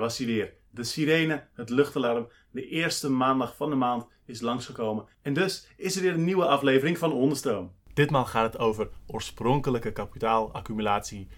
[0.00, 0.54] was hij weer.
[0.70, 5.06] De sirene, het luchtalarm, de eerste maandag van de maand is langsgekomen.
[5.22, 7.72] En dus is er weer een nieuwe aflevering van Onderstroom.
[7.94, 11.28] Ditmaal gaat het over oorspronkelijke kapitaalaccumulatie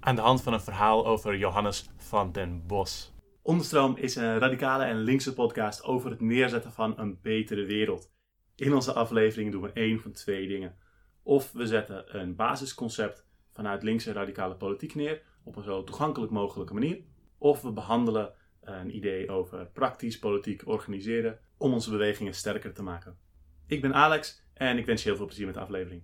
[0.00, 3.12] aan de hand van een verhaal over Johannes van den Bos.
[3.42, 8.10] Onderstroom is een radicale en linkse podcast over het neerzetten van een betere wereld.
[8.56, 10.76] In onze aflevering doen we één van twee dingen.
[11.22, 16.74] Of we zetten een basisconcept vanuit linkse radicale politiek neer op een zo toegankelijk mogelijke
[16.74, 17.04] manier.
[17.42, 23.18] Of we behandelen een idee over praktisch politiek organiseren om onze bewegingen sterker te maken.
[23.66, 26.02] Ik ben Alex en ik wens je heel veel plezier met de aflevering.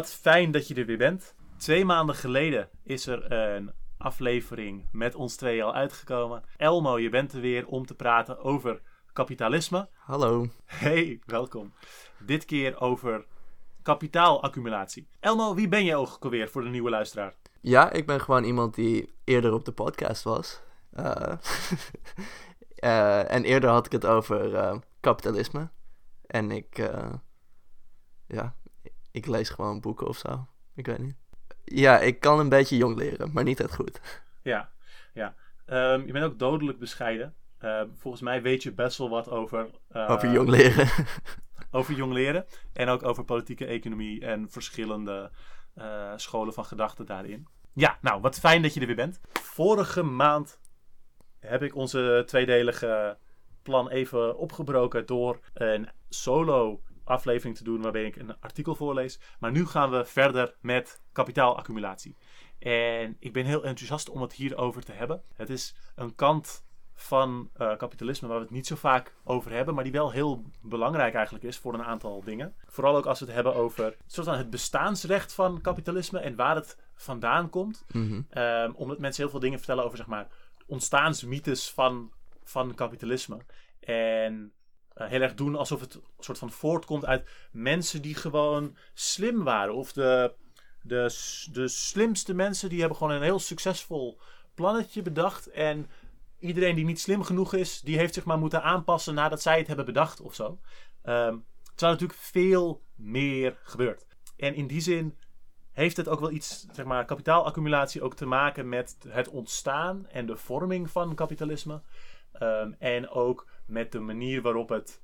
[0.00, 1.34] Wat fijn dat je er weer bent.
[1.56, 6.44] Twee maanden geleden is er een aflevering met ons twee al uitgekomen.
[6.56, 8.80] Elmo, je bent er weer om te praten over
[9.12, 9.88] kapitalisme.
[9.94, 10.46] Hallo.
[10.64, 11.72] Hey, welkom.
[12.18, 13.26] Dit keer over
[13.82, 15.08] kapitaalaccumulatie.
[15.18, 17.34] Elmo, wie ben je ook alweer voor de nieuwe luisteraar?
[17.60, 20.60] Ja, ik ben gewoon iemand die eerder op de podcast was.
[20.90, 21.32] Eh,
[22.74, 25.68] eh, en eerder had ik het over eh, kapitalisme.
[26.26, 26.90] En ik,
[28.26, 28.54] ja,
[29.10, 30.46] ik lees gewoon boeken of zo.
[30.74, 31.16] Ik weet niet.
[31.64, 34.00] Ja, ik kan een beetje jong leren, maar niet echt goed.
[34.42, 34.70] Ja,
[35.14, 35.34] ja.
[35.66, 37.34] Ehm, je bent ook dodelijk bescheiden.
[37.58, 39.70] Ehm, volgens mij weet je best wel wat over...
[39.88, 40.88] eh, Over jong leren.
[41.70, 42.46] over jong leren.
[42.72, 45.30] En ook over politieke economie en verschillende
[45.74, 47.46] eh, scholen van gedachten daarin.
[47.72, 49.20] Ja, nou, wat fijn dat je er weer bent.
[49.32, 50.58] Vorige maand
[51.38, 53.18] heb ik onze tweedelige
[53.62, 56.80] plan even opgebroken door een solo
[57.10, 59.20] aflevering te doen waarbij ik een artikel voorlees.
[59.38, 62.16] Maar nu gaan we verder met kapitaalaccumulatie.
[62.58, 65.22] En ik ben heel enthousiast om het hierover te hebben.
[65.34, 66.64] Het is een kant
[66.94, 70.44] van eh, kapitalisme waar we het niet zo vaak over hebben, maar die wel heel
[70.60, 72.54] belangrijk eigenlijk is voor een aantal dingen.
[72.66, 76.54] Vooral ook als we het hebben over soort van het bestaansrecht van kapitalisme en waar
[76.54, 77.84] het vandaan komt.
[77.92, 78.20] Mhm.
[78.30, 80.28] Ehm, omdat mensen heel veel dingen vertellen over zeg maar
[80.66, 82.12] ontstaansmythes van,
[82.44, 83.36] van kapitalisme.
[83.80, 84.52] En
[85.08, 89.74] heel erg doen alsof het een soort van voortkomt uit mensen die gewoon slim waren.
[89.74, 90.32] Of de,
[90.82, 91.14] de,
[91.52, 94.18] de slimste mensen die hebben gewoon een heel succesvol
[94.54, 95.46] plannetje bedacht.
[95.46, 95.90] En
[96.38, 99.66] iedereen die niet slim genoeg is, die heeft zich maar moeten aanpassen nadat zij het
[99.66, 100.58] hebben bedacht of zo.
[101.02, 101.36] Ehm
[101.80, 104.06] terwijl natuurlijk veel meer gebeurt.
[104.36, 105.18] En in die zin
[105.72, 110.26] heeft het ook wel iets, zeg maar, kapitaalaccumulatie ook te maken met het ontstaan en
[110.26, 111.82] de vorming van kapitalisme.
[112.32, 115.00] Ehm, en ook met de manier waarop het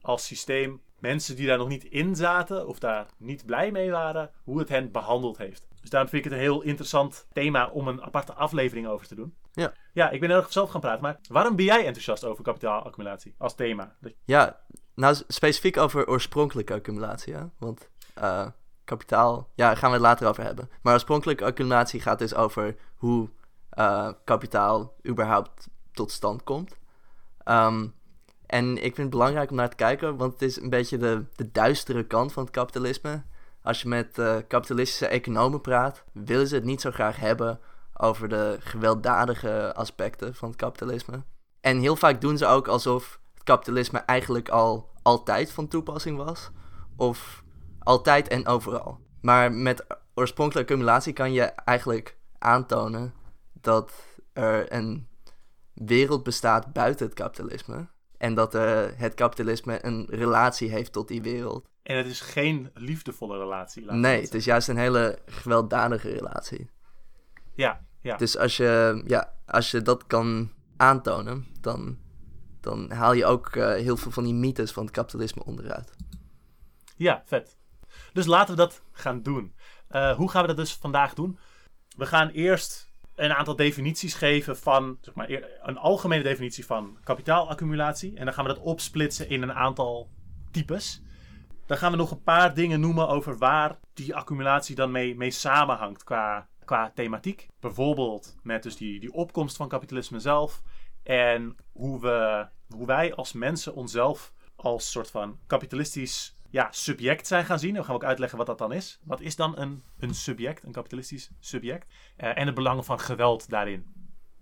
[0.00, 4.30] als systeem mensen die daar nog niet in zaten of daar niet blij mee waren,
[4.44, 5.66] hoe het hen behandeld heeft.
[5.80, 9.14] Dus daarom vind ik het een heel interessant thema om een aparte aflevering over te
[9.14, 9.34] doen.
[9.52, 9.72] Ja.
[9.92, 13.34] Ja, ik ben heel erg zelf gaan praten, maar waarom ben jij enthousiast over kapitaalaccumulatie
[13.38, 13.96] als thema?
[14.24, 14.60] Ja,
[14.94, 17.34] nou specifiek over oorspronkelijke accumulatie?
[17.58, 18.46] Want eh,
[18.84, 20.70] kapitaal, ja, daar gaan we het later over hebben.
[20.82, 23.30] Maar oorspronkelijke accumulatie gaat dus over hoe
[23.70, 26.78] eh, kapitaal überhaupt tot stand komt.
[27.44, 27.86] Ehm,
[28.50, 31.24] en ik vind het belangrijk om naar te kijken, want het is een beetje de,
[31.34, 33.22] de duistere kant van het kapitalisme.
[33.62, 37.60] Als je met eh, kapitalistische economen praat, willen ze het niet zo graag hebben
[37.96, 41.22] over de gewelddadige aspecten van het kapitalisme.
[41.60, 46.50] En heel vaak doen ze ook alsof het kapitalisme eigenlijk al altijd van toepassing was.
[46.96, 47.42] Of
[47.78, 48.98] altijd en overal.
[49.20, 53.14] Maar met oorspronkelijke accumulatie kan je eigenlijk aantonen
[53.52, 53.92] dat
[54.32, 55.08] er een
[55.72, 57.88] wereld bestaat buiten het kapitalisme.
[58.20, 61.68] En dat eh, het kapitalisme een relatie heeft tot die wereld.
[61.82, 63.84] En het is geen liefdevolle relatie.
[63.86, 66.70] we Nee, het is juist een hele gewelddadige relatie.
[67.54, 68.16] Ja, ja.
[68.16, 71.98] Dus als je, ja, als je dat kan aantonen, dan,
[72.60, 75.92] dan haal je ook eh, heel veel van die mythes van het kapitalisme onderuit.
[76.96, 77.56] Ja, vet.
[78.12, 79.54] Dus laten we dat gaan doen.
[79.88, 81.38] Eh, hoe gaan we dat dus vandaag doen?
[81.96, 82.89] We gaan eerst
[83.24, 85.30] een aantal definities geven van, zeg maar,
[85.62, 88.16] een algemene definitie van kapitaalaccumulatie.
[88.16, 90.10] En dan gaan we dat opsplitsen in een aantal
[90.50, 91.02] types.
[91.66, 95.30] Dan gaan we nog een paar dingen noemen over waar die accumulatie dan mee, mee
[95.30, 97.48] samenhangt qua, qua thematiek.
[97.60, 100.62] Bijvoorbeeld met dus die, die opkomst van kapitalisme zelf.
[101.02, 107.44] En hoe, we, hoe wij als mensen onszelf als soort van kapitalistisch ja, subject zijn
[107.44, 107.74] gaan zien.
[107.74, 109.00] Dan gaan we ook uitleggen wat dat dan is.
[109.02, 111.86] Wat is dan een, een subject, een kapitalistisch subject?
[112.16, 113.86] Eh, en de belangen van geweld daarin.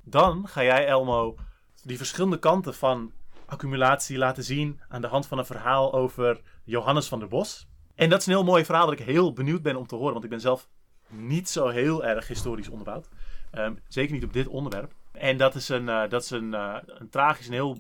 [0.05, 1.37] Dan ga jij, Elmo,
[1.83, 3.13] die verschillende kanten van
[3.47, 7.69] accumulatie laten zien aan de hand van een verhaal over Johannes van der Bos.
[7.95, 10.13] En dat is een heel mooi verhaal dat ik heel benieuwd ben om te horen.
[10.13, 10.69] Want ik ben zelf
[11.09, 13.09] niet zo heel erg historisch onderbouwd.
[13.51, 14.95] Ehm, zeker niet op dit onderwerp.
[15.13, 17.79] En dat is een, uh, dat is een, uh, een tragisch en heel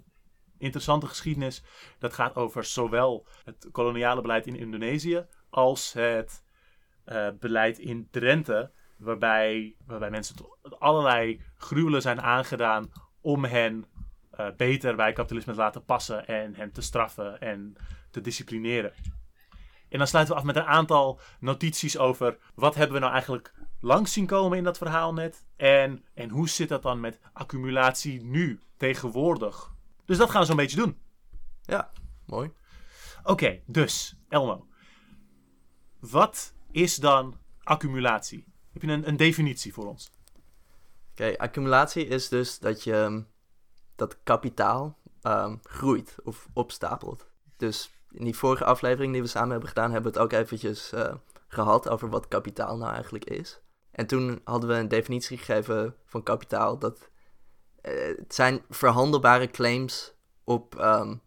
[0.58, 1.62] interessante geschiedenis.
[1.98, 6.44] Dat gaat over zowel het koloniale beleid in Indonesië als het
[7.06, 8.70] uh, beleid in Drenthe.
[8.96, 10.36] Waarbij, waarbij mensen
[10.78, 13.86] allerlei gruwelen zijn aangedaan om hen
[14.56, 17.76] beter bij kapitalisme te laten passen en hen te straffen en
[18.10, 18.92] te disciplineren.
[19.88, 23.54] En dan sluiten we af met een aantal notities over wat hebben we nou eigenlijk
[23.80, 25.46] langs zien komen in dat verhaal net.
[25.56, 29.76] En, en hoe zit dat dan met accumulatie nu, tegenwoordig.
[30.08, 30.98] Dus dat gaan we zo'n beetje doen.
[31.62, 31.90] Ja,
[32.26, 32.52] mooi.
[33.22, 34.66] Oké, dus Elmo.
[35.98, 38.44] Wat is dan accumulatie?
[38.72, 40.10] Heb je een, een definitie voor ons?
[41.10, 43.24] Oké, accumulatie is dus dat je
[43.96, 47.26] dat kapitaal um, groeit of opstapelt.
[47.56, 50.92] Dus in die vorige aflevering die we samen hebben gedaan, hebben we het ook eventjes
[50.92, 51.14] uh,
[51.48, 53.60] gehad over wat kapitaal nou eigenlijk is.
[53.90, 57.10] En toen hadden we een definitie gegeven van kapitaal dat
[57.80, 60.14] het zijn verhandelbare claims
[60.44, 61.20] op um,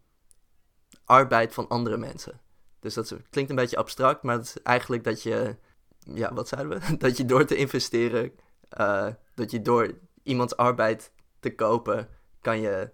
[1.04, 2.40] arbeid van andere mensen.
[2.80, 5.56] Dus dat klinkt een beetje abstract, maar het is eigenlijk dat je,
[5.98, 6.96] ja, wat zeiden we?
[7.06, 8.32] dat je door te investeren,
[8.78, 12.08] uh, dat je door iemands arbeid te kopen,
[12.40, 12.90] kan je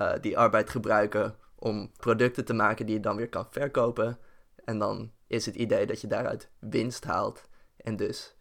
[0.00, 4.18] uh, die arbeid gebruiken om producten te maken die je dan weer kan verkopen.
[4.64, 8.36] En dan is het idee dat je daaruit winst haalt en dus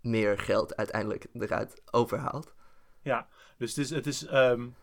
[0.00, 2.54] meer geld uiteindelijk eruit overhaalt.
[3.02, 3.28] Ja,
[3.62, 4.74] dus het is, het is um,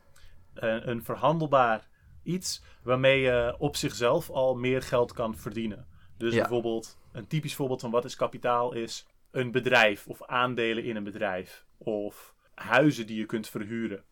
[0.53, 1.87] een, een verhandelbaar
[2.23, 5.87] iets waarmee je op zichzelf al meer geld kan verdienen.
[6.17, 6.39] Dus ja.
[6.39, 11.03] bijvoorbeeld, een typisch voorbeeld van wat is kapitaal is een bedrijf of aandelen in een
[11.03, 14.03] bedrijf of huizen die je kunt verhuren.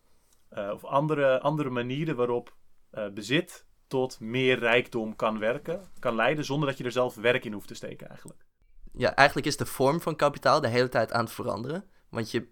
[0.52, 2.56] Uh, of andere, andere manieren waarop
[2.92, 7.44] uh, bezit tot meer rijkdom kan werken, kan leiden zonder dat je er zelf werk
[7.44, 8.46] in hoeft te steken eigenlijk.
[8.92, 11.84] Ja, eigenlijk is de vorm van kapitaal de hele tijd aan het veranderen.
[12.08, 12.48] Want je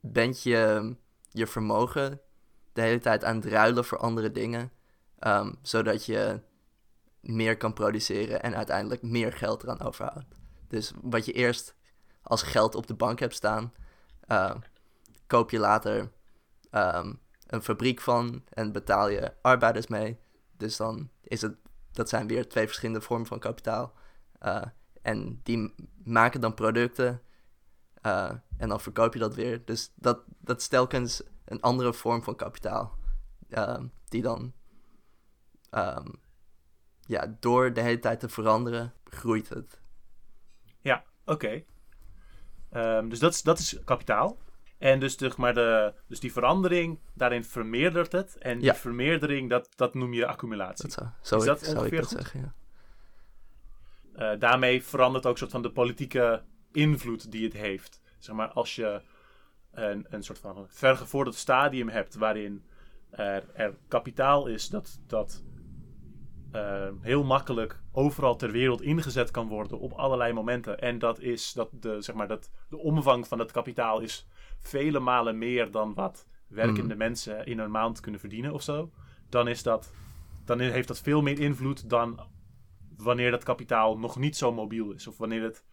[0.00, 0.94] bent je,
[1.32, 2.20] je vermogen
[2.72, 4.72] de hele tijd aan het ruilen voor andere dingen.
[5.26, 6.40] Um, zodat je
[7.20, 10.34] meer kan produceren en uiteindelijk meer geld eraan overhoudt.
[10.68, 11.74] Dus wat je eerst
[12.22, 13.72] als geld op de bank hebt staan,
[14.28, 14.54] uh,
[15.26, 16.12] koop je later
[16.70, 20.18] um, een fabriek van en betaal je arbeiders mee.
[20.56, 21.56] Dus dan is het,
[21.92, 23.92] dat zijn weer twee verschillende vormen van kapitaal.
[24.42, 24.62] Uh,
[25.02, 25.74] en die
[26.04, 27.22] maken dan producten
[28.06, 28.30] uh,
[28.62, 29.64] en dan verkoop je dat weer.
[29.64, 32.98] Dus dat, dat is telkens een andere vorm van kapitaal.
[33.48, 33.78] Uh,
[34.08, 34.52] die dan
[35.70, 36.20] um,
[37.00, 39.80] ja, door de hele tijd te veranderen, groeit het.
[40.80, 41.64] Ja, oké.
[42.70, 42.96] Okay.
[42.98, 44.38] Um, dus dat is, dat is kapitaal.
[44.78, 48.38] En dus, zeg maar de, dus die verandering, daarin vermeerdert het.
[48.38, 50.88] En die vermeerdering, dat, dat noem je accumulatie.
[50.88, 52.18] Dat zou, Is dat ik, ongeveer dat goed?
[52.18, 52.54] zeggen, ja.
[54.32, 56.42] Uh, daarmee verandert ook soort van de politieke
[56.72, 58.01] invloed die het heeft.
[58.24, 59.02] Zeg maar, als je
[59.70, 62.64] een, een soort van vergevorderd stadium hebt waarin
[63.10, 65.44] er, er kapitaal is dat, dat
[66.52, 70.80] uh, heel makkelijk overal ter wereld ingezet kan worden op allerlei momenten.
[70.80, 74.28] En dat is dat de, zeg maar, dat de omvang van dat kapitaal is
[74.60, 76.98] vele malen meer dan wat werkende mm.
[76.98, 78.90] mensen in een maand kunnen verdienen of zo.
[79.28, 79.92] Dan, is dat,
[80.44, 82.20] dan heeft dat veel meer invloed dan
[82.96, 85.06] wanneer dat kapitaal nog niet zo mobiel is.
[85.06, 85.64] Of wanneer het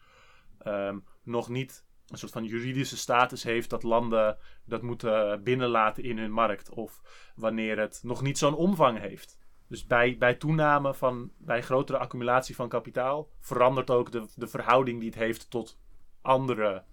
[0.67, 6.17] um, nog niet een soort van juridische status heeft dat landen dat moeten binnenlaten in
[6.17, 6.69] hun markt.
[6.69, 7.01] Of
[7.35, 9.37] wanneer het nog niet zo'n omvang heeft.
[9.67, 14.99] Dus bij, bij toename van, bij grotere accumulatie van kapitaal, verandert ook de, de verhouding
[14.99, 15.79] die het heeft tot
[16.21, 16.83] andere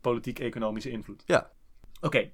[0.00, 1.22] politiek-economische invloed.
[1.26, 1.50] Ja.
[2.00, 2.30] Oké.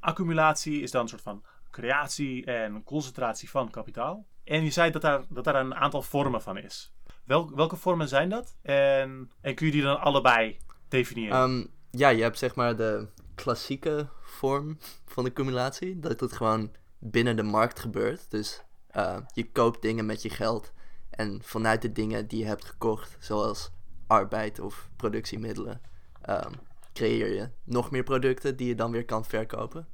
[0.00, 4.26] Accumulatie is dan een soort van creatie en concentratie van kapitaal.
[4.44, 6.94] En je zei dat daar, dat daar een aantal vormen van is.
[7.24, 8.56] Wel, welke vormen zijn dat?
[8.62, 10.58] En, en kun je die dan allebei
[10.90, 11.42] definiëren?
[11.42, 15.98] Um, ja, je hebt zeg maar de klassieke vorm van accumulatie.
[15.98, 18.30] Dat het gewoon binnen de markt gebeurt.
[18.30, 18.62] Dus
[18.96, 20.72] uh, je koopt dingen met je geld.
[21.10, 23.70] En vanuit de dingen die je hebt gekocht, zoals
[24.06, 25.80] arbeid of productiemiddelen,
[26.28, 26.52] um,
[26.92, 29.88] creëer je nog meer producten die je dan weer kan verkopen.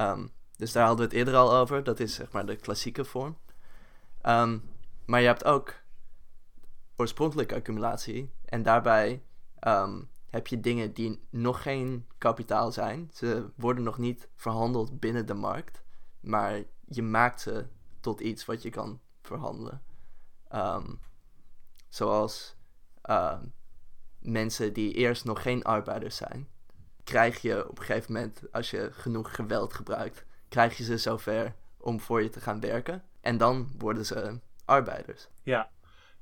[0.00, 1.84] Um, dus daar hadden we het eerder al over.
[1.84, 3.38] Dat is zeg maar de klassieke vorm.
[5.04, 5.74] Maar je hebt ook
[6.96, 8.32] oorspronkelijke accumulatie.
[8.44, 9.22] En daarbij
[10.32, 13.10] heb je dingen die nog geen kapitaal zijn.
[13.12, 15.82] Ze worden nog niet verhandeld binnen de markt.
[16.20, 17.66] Maar je maakt ze
[18.00, 19.82] tot iets wat je kan verhandelen.
[20.54, 21.00] Um,
[21.88, 22.56] zoals
[23.04, 23.38] uh,
[24.18, 26.48] mensen die eerst nog geen arbeiders zijn.
[27.04, 31.54] Krijg je op een gegeven moment, als je genoeg geweld gebruikt, krijg je ze zover
[31.76, 33.04] om voor je te gaan werken.
[33.20, 35.28] En dan worden ze arbeiders.
[35.42, 35.70] Ja,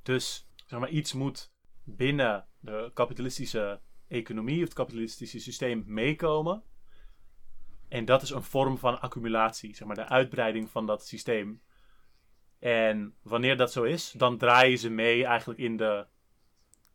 [0.02, 1.50] dus zeg maar, iets moet
[1.84, 6.62] binnen de kapitalistische economie of het kapitalistische systeem meekomen.
[7.88, 11.62] En dat is een vorm van accumulatie, zeg maar, de uitbreiding van dat systeem.
[12.58, 16.06] En wanneer dat zo is, dan draaien ze mee eigenlijk in de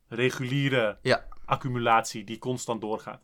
[0.07, 1.25] reguliere Ja.
[1.45, 3.23] accumulatie die constant doorgaat.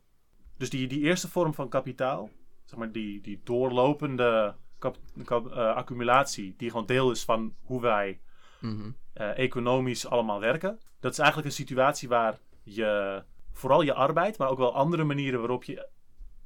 [0.58, 2.30] Dus die, die eerste vorm van kapitaal,
[2.64, 7.82] zeg maar die, die doorlopende kap- kap- eh, accumulatie, die gewoon deel is van hoe
[7.82, 8.20] wij
[8.60, 8.92] Mhm.
[9.14, 10.80] eh, economisch allemaal werken.
[11.00, 15.40] Dat is eigenlijk een situatie waar je vooral je arbeid, maar ook wel andere manieren
[15.40, 15.90] waarop je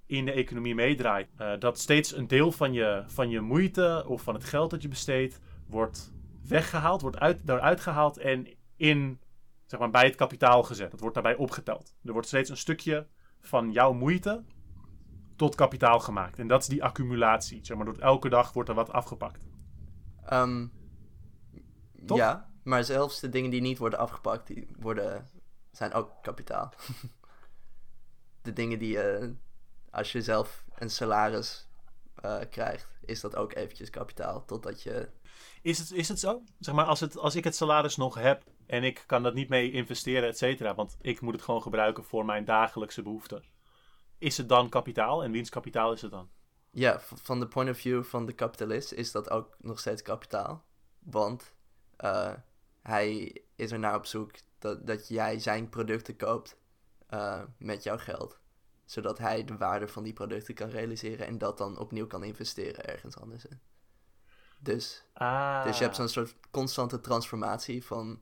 [0.05, 4.21] in de economie meedraait, eh, dat steeds een deel van je, van je moeite of
[4.21, 6.13] van het geld dat je besteedt, wordt
[6.47, 9.19] weggehaald, wordt uit, eruit gehaald en in,
[9.65, 10.91] zeg maar, bij het kapitaal gezet.
[10.91, 11.95] Het wordt daarbij opgeteld.
[12.03, 13.07] Er wordt steeds een stukje
[13.41, 14.43] van jouw moeite
[15.35, 16.39] tot kapitaal gemaakt.
[16.39, 17.59] En dat is die accumulatie.
[17.65, 19.39] Zeg maar, door elke dag wordt er wat afgepakt.
[20.25, 20.67] Ehm,
[22.05, 25.27] ja, maar zelfs de dingen die niet worden afgepakt, die worden,
[25.75, 26.73] zijn ook kapitaal.
[28.41, 29.35] de dingen die je,
[29.89, 31.67] als je zelf een salaris
[32.15, 34.45] eh, krijgt, is dat ook eventjes kapitaal.
[34.45, 35.09] Totdat je,
[35.61, 36.43] Is het, is het zo?
[36.59, 39.49] Zeg maar, als, het, als ik het salaris nog heb en ik kan dat niet
[39.49, 43.43] mee investeren, et cetera, want ik moet het gewoon gebruiken voor mijn dagelijkse behoeften.
[44.17, 45.23] Is het dan kapitaal?
[45.23, 46.29] En wiens kapitaal is het dan?
[46.75, 50.65] ja, van de point of view van de kapitalist is dat ook nog steeds kapitaal.
[50.99, 51.53] Want
[51.95, 52.33] eh,
[52.81, 54.31] hij is er naar op zoek
[54.65, 56.57] dat, dat jij zijn producten koopt
[57.07, 58.39] eh, met jouw geld.
[58.85, 62.85] Zodat hij de waarde van die producten kan realiseren en dat dan opnieuw kan investeren
[62.85, 63.59] ergens anders in.
[64.59, 65.63] Dus, Ah.
[65.63, 68.21] dus je hebt zo'n soort constante transformatie van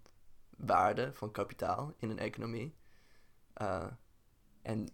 [0.58, 2.76] waarde, van kapitaal in een economie.
[3.54, 3.88] Eh,
[4.62, 4.90] en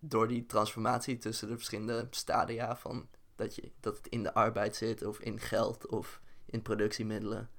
[0.00, 4.76] door die transformatie tussen de verschillende stadia van dat, je, dat het in de arbeid
[4.76, 7.50] zit, of in geld, of in productiemiddelen,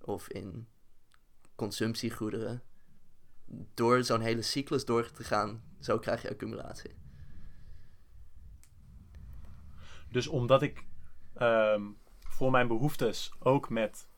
[0.00, 0.68] of in
[1.58, 2.62] consumptiegoederen.
[3.74, 6.90] Door zo'n hele cyclus door te gaan, zo krijg je accumulatie.
[10.10, 10.84] Dus omdat ik
[11.34, 11.82] ehm,
[12.20, 14.08] voor mijn behoeftes ook met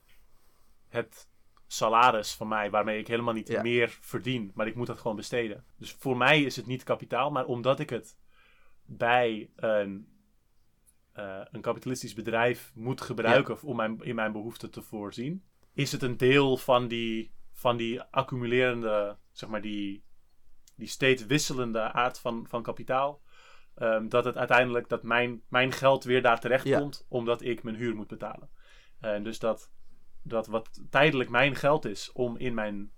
[0.87, 1.29] het
[1.67, 3.61] salaris van mij, waarmee ik helemaal niet Ja.
[3.61, 5.65] meer verdien, maar ik moet dat gewoon besteden.
[5.77, 8.17] Dus voor mij is het niet kapitaal, maar omdat ik het
[8.85, 10.07] bij een,
[11.11, 16.01] eh, een kapitalistisch bedrijf moet gebruiken om mijn, in mijn behoeften te voorzien, is het
[16.01, 20.03] een deel van die, van die accumulerende, zeg maar die,
[20.75, 23.21] die steeds wisselende aard van, van kapitaal.
[23.75, 26.79] Ehm, dat het uiteindelijk dat mijn, mijn geld weer daar terecht Ja.
[26.79, 28.49] komt, omdat ik mijn huur moet betalen.
[28.99, 29.71] En dus dat,
[30.23, 32.91] dat wat tijdelijk mijn geld is om in mijn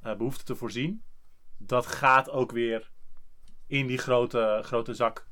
[0.00, 1.02] eh behoeften te voorzien,
[1.58, 2.90] dat gaat ook weer
[3.66, 5.28] in die grote, grote zak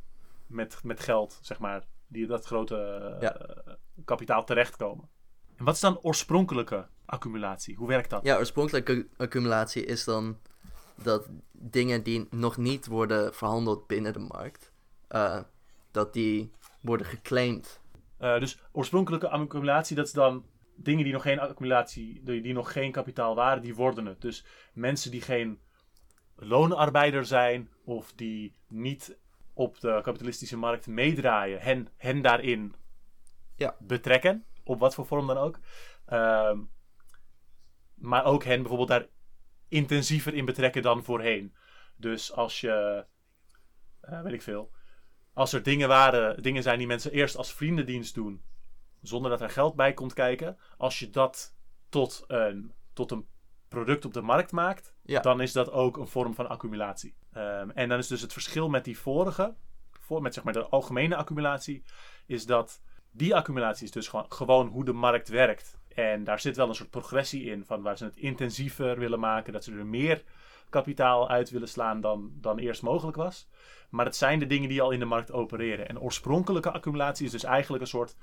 [0.46, 3.36] met, met geld, zeg maar, die dat grote eh, Ja.
[4.04, 5.08] kapitaal terechtkomen.
[5.56, 7.76] En wat is dan oorspronkelijke accumulatie?
[7.76, 8.24] Hoe werkt dat?
[8.24, 10.38] Ja, oorspronkelijke accumulatie is dan
[11.02, 14.72] dat dingen die nog niet worden verhandeld binnen de markt,
[15.08, 15.40] eh,
[15.90, 17.80] dat die worden geclaimd.
[18.18, 20.44] Eh, dus oorspronkelijke accumulatie, dat is dan
[20.76, 24.20] dingen die nog geen accumulatie, die, die nog geen kapitaal waren, die worden het.
[24.20, 25.58] Dus mensen die geen
[26.36, 29.16] loonarbeider zijn of die niet
[29.52, 32.74] op de kapitalistische markt meedraaien, hen, hen daarin
[33.56, 33.76] Ja.
[33.78, 35.58] betrekken, op wat voor vorm dan ook.
[36.06, 36.58] Ehm,
[37.94, 39.06] maar ook hen bijvoorbeeld daar
[39.68, 41.54] intensiever in betrekken dan voorheen.
[41.96, 43.04] Dus als je,
[44.00, 44.72] eh, weet ik veel,
[45.32, 48.42] als er dingen waren, dingen zijn die mensen eerst als vriendendienst doen,
[49.02, 51.54] zonder dat er geld bij komt kijken, als je dat
[51.88, 53.26] tot een, tot een
[53.68, 55.20] product op de markt maakt, Ja.
[55.20, 57.16] dan is dat ook een vorm van accumulatie.
[57.32, 59.54] Ehm, en dan is dus het verschil met die vorige,
[59.90, 61.84] voor, met zeg maar de algemene accumulatie,
[62.26, 62.82] is dat
[63.16, 65.78] die accumulatie is dus gewoon, gewoon hoe de markt werkt.
[65.94, 69.52] En daar zit wel een soort progressie in van waar ze het intensiever willen maken,
[69.52, 70.22] dat ze er meer
[70.68, 73.48] kapitaal uit willen slaan dan, dan eerst mogelijk was.
[73.90, 75.88] Maar het zijn de dingen die al in de markt opereren.
[75.88, 78.16] En oorspronkelijke accumulatie is dus eigenlijk een soort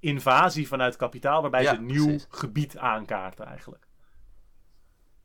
[0.00, 2.26] invasie vanuit kapitaal, waarbij Ja, ze een nieuw precies.
[2.30, 3.86] gebied aankaarten eigenlijk.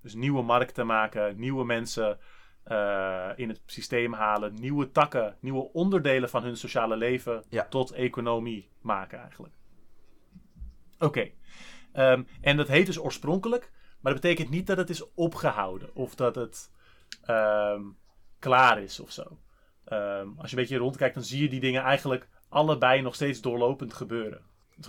[0.01, 2.19] Dus nieuwe markten maken, nieuwe mensen
[2.63, 7.65] eh, in het systeem halen, nieuwe takken, nieuwe onderdelen van hun sociale leven Ja.
[7.67, 9.53] tot economie maken eigenlijk.
[11.00, 11.29] Oké.
[11.91, 16.15] Ehm, en dat heet dus oorspronkelijk, maar dat betekent niet dat het is opgehouden of
[16.15, 16.72] dat het
[17.24, 17.82] ehm,
[18.39, 19.39] klaar is of zo.
[19.86, 23.41] Ehm, als je een beetje rondkijkt, dan zie je die dingen eigenlijk allebei nog steeds
[23.41, 24.41] doorlopend gebeuren.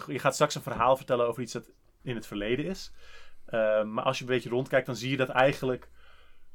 [0.06, 1.70] Je gaat straks een verhaal vertellen over iets dat
[2.02, 2.92] in het verleden is.
[3.84, 5.90] Maar als je een beetje rondkijkt, dan zie je dat eigenlijk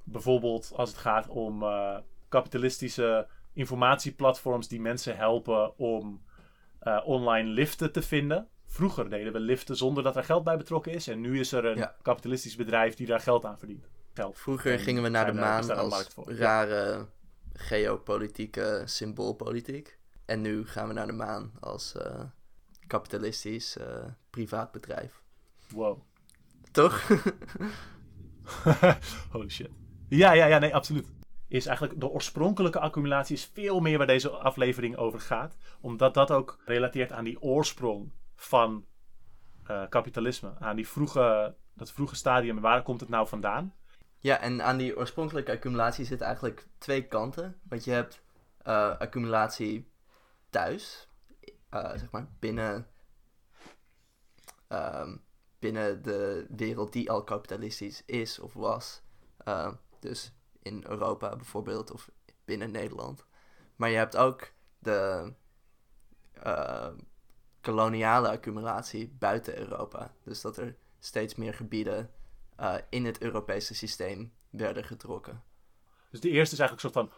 [0.04, 1.98] bijvoorbeeld als het gaat om eh,
[2.30, 6.22] kapitalistische informatieplatforms die mensen helpen om
[6.80, 8.48] eh, online liften te vinden.
[8.66, 11.08] vroeger deden we liften zonder dat er geld bij betrokken is.
[11.08, 11.96] En nu is er een Ja.
[12.02, 13.90] kapitalistisch bedrijf die daar geld aan verdient.
[14.14, 14.38] Geld.
[14.40, 16.08] Vroeger En gingen we naar de maan als.
[16.16, 16.24] Ja.
[16.36, 17.08] rare
[17.54, 19.98] geopolitieke symboolpolitiek.
[20.26, 22.22] En nu gaan we naar de maan als eh,
[22.88, 23.78] kapitalistisch
[24.30, 25.22] privaat bedrijf.
[25.70, 26.00] Wow.
[26.72, 27.08] Toch?
[29.32, 29.70] Holy shit.
[30.10, 31.12] Ja, ja, ja, nee, absoluut.
[31.48, 35.58] Is eigenlijk de oorspronkelijke accumulatie is veel meer waar deze aflevering over gaat.
[35.82, 38.86] Omdat dat ook relateert aan die oorsprong van
[39.64, 40.54] eh, kapitalisme.
[40.60, 42.60] Aan die vroege, dat vroege stadium.
[42.60, 43.74] Waar komt het nou vandaan?
[44.20, 47.60] ja, en aan die oorspronkelijke accumulatie zitten eigenlijk twee kanten.
[47.64, 48.22] Want je hebt
[48.58, 49.92] eh, accumulatie
[50.50, 51.08] thuis,
[51.70, 52.88] eh, zeg maar binnen,
[54.68, 55.18] ehm,
[55.60, 59.02] binnen de wereld die al kapitalistisch is of was.
[60.00, 62.10] Dus in Europa bijvoorbeeld of
[62.46, 63.26] binnen Nederland.
[63.76, 65.34] Maar je hebt ook de
[66.34, 66.90] eh,
[67.62, 70.14] koloniale accumulatie buiten Europa.
[70.24, 72.12] Dus dat er steeds meer gebieden
[72.56, 75.44] eh, in het Europese systeem werden getrokken.
[76.10, 77.18] Dus de eerste is eigenlijk een soort van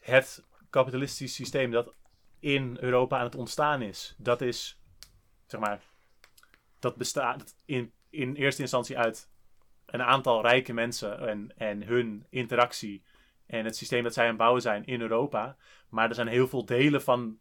[0.00, 1.94] het kapitalistisch systeem dat
[2.38, 4.14] in Europa aan het ontstaan is.
[4.18, 4.82] Dat is,
[5.46, 5.82] zeg maar,
[6.78, 9.28] dat bestaat in, in eerste instantie uit
[9.92, 13.04] een aantal rijke mensen en, en hun interactie
[13.46, 15.56] en het systeem dat zij aan bouwen zijn in Europa.
[15.88, 17.38] Maar er zijn heel veel delen van,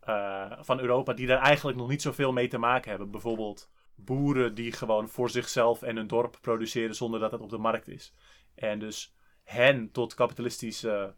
[0.00, 3.10] eh, van Europa die daar eigenlijk nog niet zoveel mee te maken hebben.
[3.10, 7.58] Bijvoorbeeld boeren die gewoon voor zichzelf en hun dorp produceren zonder dat het op de
[7.58, 8.14] markt is.
[8.54, 11.08] En dus hen tot kapitalistisch eh,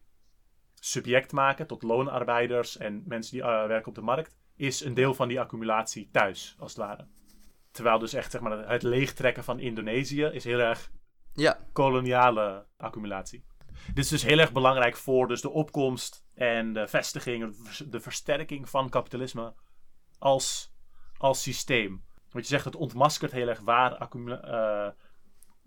[0.75, 5.15] subject maken, tot loonarbeiders en mensen die eh, werken op de markt, is een deel
[5.15, 7.07] van die accumulatie thuis, als het ware.
[7.73, 10.91] Terwijl dus echt zeg maar, het leegtrekken van Indonesië is heel erg
[11.33, 13.45] Ja, koloniale accumulatie.
[13.87, 17.57] Dit is dus heel erg belangrijk voor dus de opkomst en de vestiging,
[17.89, 19.55] de versterking van kapitalisme
[20.19, 20.73] als,
[21.17, 22.05] als systeem.
[22.31, 24.89] Want je zegt, het ontmaskert heel erg waar eh,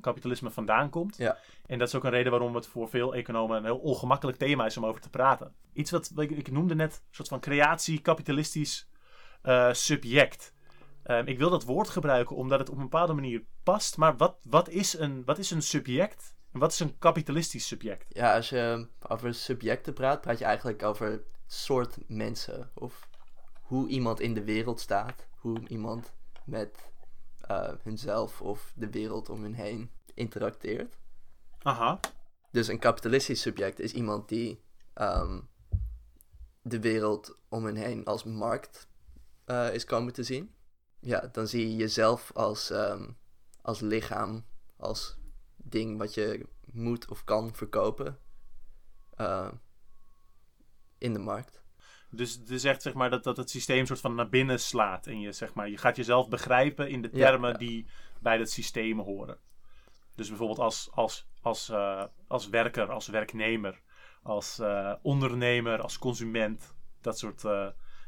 [0.01, 1.17] kapitalisme vandaan komt.
[1.17, 1.37] Ja.
[1.65, 4.65] En dat is ook een reden waarom het voor veel economen een heel ongemakkelijk thema
[4.65, 5.55] is om over te praten.
[5.73, 8.89] Iets wat ik, ik noemde net, een soort van creatie-kapitalistisch
[9.41, 10.54] eh, subject.
[11.05, 13.97] Ehm, ik wil dat woord gebruiken omdat het op een bepaalde manier past.
[13.97, 16.35] Maar wat, wat, is, een, wat is een subject?
[16.51, 18.05] En wat is een kapitalistisch subject?
[18.09, 22.71] ja, als je over subjecten praat, praat je eigenlijk over soort mensen.
[22.73, 23.09] Of
[23.61, 25.27] hoe iemand in de wereld staat.
[25.35, 26.13] Hoe iemand
[26.45, 26.93] met
[27.41, 30.97] eh hunzelf of de wereld om hen heen interacteert.
[31.61, 31.99] Aha.
[32.51, 34.63] Dus een kapitalistisch subject is iemand die
[34.93, 35.39] ehm,
[36.61, 38.87] de wereld om hen heen als markt
[39.45, 40.54] eh, is komen te zien.
[41.05, 43.07] Ja, dan zie je jezelf als, ehm,
[43.61, 44.45] als lichaam,
[44.77, 45.17] als
[45.55, 48.19] ding wat je moet of kan verkopen
[49.09, 49.51] eh,
[50.97, 51.63] in de markt.
[52.09, 55.07] Dus is echt zeg maar dat, dat het systeem soort van naar binnen slaat.
[55.07, 57.57] En je, zeg maar, je gaat jezelf begrijpen in de termen ja.
[57.57, 57.87] die
[58.19, 59.37] bij dat systeem horen.
[60.15, 63.81] Dus bijvoorbeeld als, als, als, eh, als werker, als werknemer,
[64.23, 66.73] als eh, ondernemer, als consument.
[67.01, 67.43] Dat soort,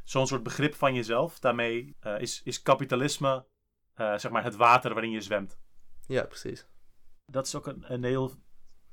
[0.10, 1.40] zo'n soort begrip van jezelf.
[1.40, 3.46] Daarmee eh, is, is kapitalisme
[3.94, 5.60] eh, zeg maar het water waarin je zwemt.
[6.06, 6.68] Ja, precies.
[7.26, 8.32] dat is ook een, een heel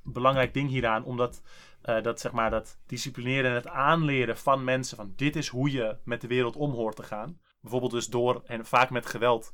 [0.03, 1.03] belangrijk ding hieraan.
[1.03, 1.41] Omdat
[1.81, 4.97] eh, dat, zeg maar, dat disciplineren en het aanleren van mensen.
[4.97, 7.39] Van dit is hoe je met de wereld om hoort te gaan.
[7.61, 9.53] Bijvoorbeeld dus door, en vaak met geweld,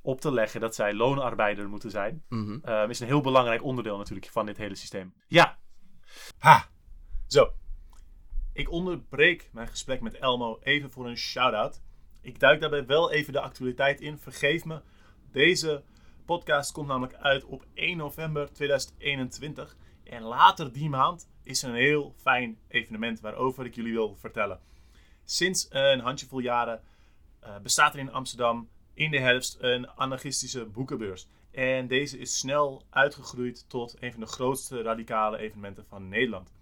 [0.00, 2.24] op te leggen dat zij loonarbeider moeten zijn.
[2.28, 2.58] Mhm.
[2.62, 5.14] eh, is een heel belangrijk onderdeel natuurlijk van dit hele systeem.
[5.26, 5.58] Ja.
[6.38, 6.70] Ha.
[7.26, 7.52] Zo.
[8.54, 11.80] Ik onderbreek mijn gesprek met Elmo even voor een shout-out.
[12.20, 14.18] Ik duik daarbij wel even de actualiteit in.
[14.18, 14.80] Vergeef me.
[15.30, 15.82] Deze
[16.24, 19.76] podcast komt namelijk uit op 1 november 2021.
[20.04, 24.60] En later die maand is er een heel fijn evenement waarover ik jullie wil vertellen.
[25.24, 26.82] Sinds een handjevol jaren
[27.40, 31.28] eh, bestaat er in Amsterdam in de herfst een anarchistische boekenbeurs.
[31.50, 36.52] En deze is snel uitgegroeid tot een van de grootste radicale evenementen van Nederland.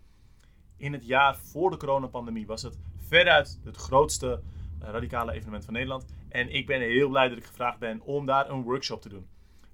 [0.81, 4.41] In het jaar voor de coronapandemie was het veruit het grootste
[4.81, 6.05] eh, radicale evenement van Nederland.
[6.29, 9.27] En ik ben heel blij dat ik gevraagd ben om daar een workshop te doen.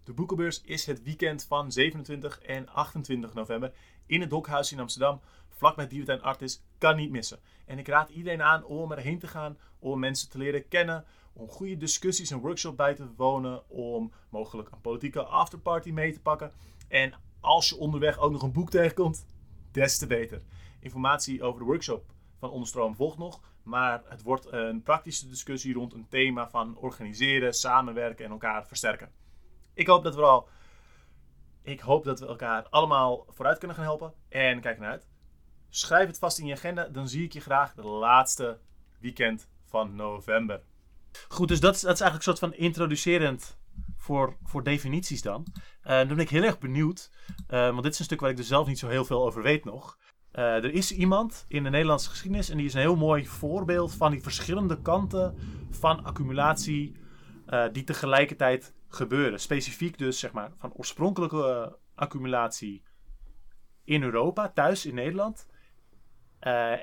[0.05, 3.73] De boekenbeurs is het weekend van 27 en 28 november
[4.07, 6.63] in het Dokhuis in Amsterdam, vlakbij Dierentuin Artis.
[6.79, 7.39] Kan niet missen.
[7.67, 11.49] En ik raad iedereen aan om erheen te gaan, om mensen te leren kennen, om
[11.49, 16.53] goede discussies en workshop bij te wonen, om mogelijk een politieke afterparty mee te pakken.
[16.89, 19.27] En als je onderweg ook nog een boek tegenkomt,
[19.71, 20.43] des te beter.
[20.87, 22.05] Informatie over de workshop
[22.39, 27.55] van Onderstroom volgt nog, maar het wordt een praktische discussie rond een thema van organiseren,
[27.55, 29.13] samenwerken en elkaar versterken.
[29.75, 30.49] Ik hoop dat we al.
[31.63, 34.15] Ik hoop dat we elkaar allemaal vooruit kunnen gaan helpen.
[34.29, 35.09] En kijk ernaar uit.
[35.69, 36.89] Schrijf het vast in je agenda.
[36.89, 38.59] Dan zie ik je graag de laatste
[39.01, 40.63] weekend van november.
[41.29, 43.59] Goed, dus dat is, dat is eigenlijk een soort van introducerend
[43.97, 45.47] voor, voor definities dan.
[45.83, 47.11] Eh, dan ben ik heel erg benieuwd,
[47.47, 49.43] eh, want dit is een stuk waar ik er zelf niet zo heel veel over
[49.43, 49.99] weet nog.
[50.37, 53.95] Eh, er is iemand in de Nederlandse geschiedenis en die is een heel mooi voorbeeld
[53.95, 55.35] van die verschillende kanten
[55.71, 56.97] van accumulatie
[57.47, 59.41] eh, die tegelijkertijd gebeuren.
[59.41, 62.83] Specifiek dus zeg maar van oorspronkelijke eh, accumulatie
[63.85, 65.47] in Europa, thuis in Nederland.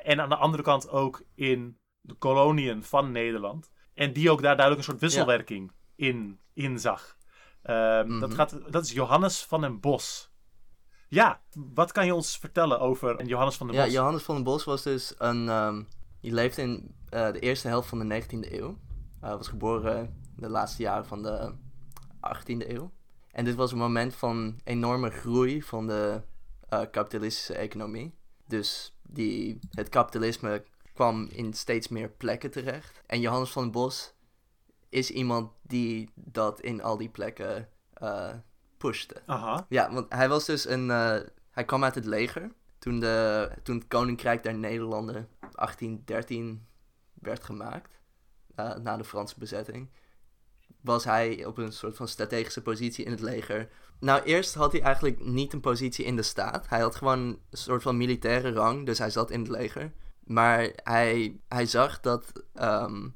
[0.03, 3.71] En aan de andere kant ook in de koloniën van Nederland.
[3.93, 7.17] En die ook daar duidelijk een soort wisselwerking in, in zag.
[7.61, 8.37] Ehm, dat, Mhm.
[8.37, 10.32] gaat, dat is Johannes van den Bos.
[11.13, 11.41] Ja,
[11.73, 13.93] wat kan je ons vertellen over Johannes van den Ja, Bos?
[13.93, 15.49] Johannes van den Bos was dus een.
[15.49, 15.83] ehm,
[16.19, 18.77] die leefde in eh, de eerste helft van de 19e eeuw.
[19.19, 19.99] Hij was geboren
[20.35, 21.53] in de laatste jaren van de
[22.19, 22.91] 18e eeuw.
[23.31, 26.21] En dit was een moment van enorme groei van de
[26.69, 28.13] eh, kapitalistische economie.
[28.47, 33.01] Dus die, het kapitalisme kwam in steeds meer plekken terecht.
[33.05, 34.13] En Johannes van den Bos
[34.89, 38.33] is iemand die dat in al die plekken eh
[38.87, 39.21] pushte.
[39.25, 39.65] Aha.
[39.69, 40.91] Ja, want hij was dus een.
[40.91, 41.19] eh,
[41.51, 42.51] hij kwam uit het leger.
[42.79, 46.65] Toen, de, toen het Koninkrijk der Nederlanden 1813
[47.13, 47.99] werd gemaakt.
[48.55, 49.89] na de Franse bezetting.
[50.81, 53.69] Was hij op een soort van strategische positie in het leger.
[53.99, 56.69] Nou, eerst had hij eigenlijk niet een positie in de staat.
[56.69, 58.85] Hij had gewoon een soort van militaire rang.
[58.85, 59.91] Dus hij zat in het leger.
[60.23, 63.09] Maar hij, hij zag dat ehm,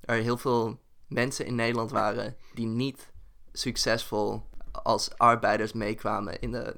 [0.00, 3.10] er heel veel mensen in Nederland waren die niet
[3.52, 6.76] succesvol als arbeiders meekwamen in de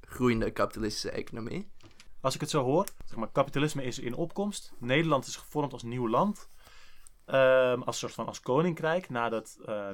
[0.00, 1.70] groeiende kapitalistische economie.
[2.20, 4.72] Als ik het zo hoor, zeg maar, kapitalisme is in opkomst.
[4.78, 6.48] Nederland is gevormd als nieuw land.
[7.24, 9.08] Ehm, als soort van als koninkrijk.
[9.08, 9.88] Nadat eh,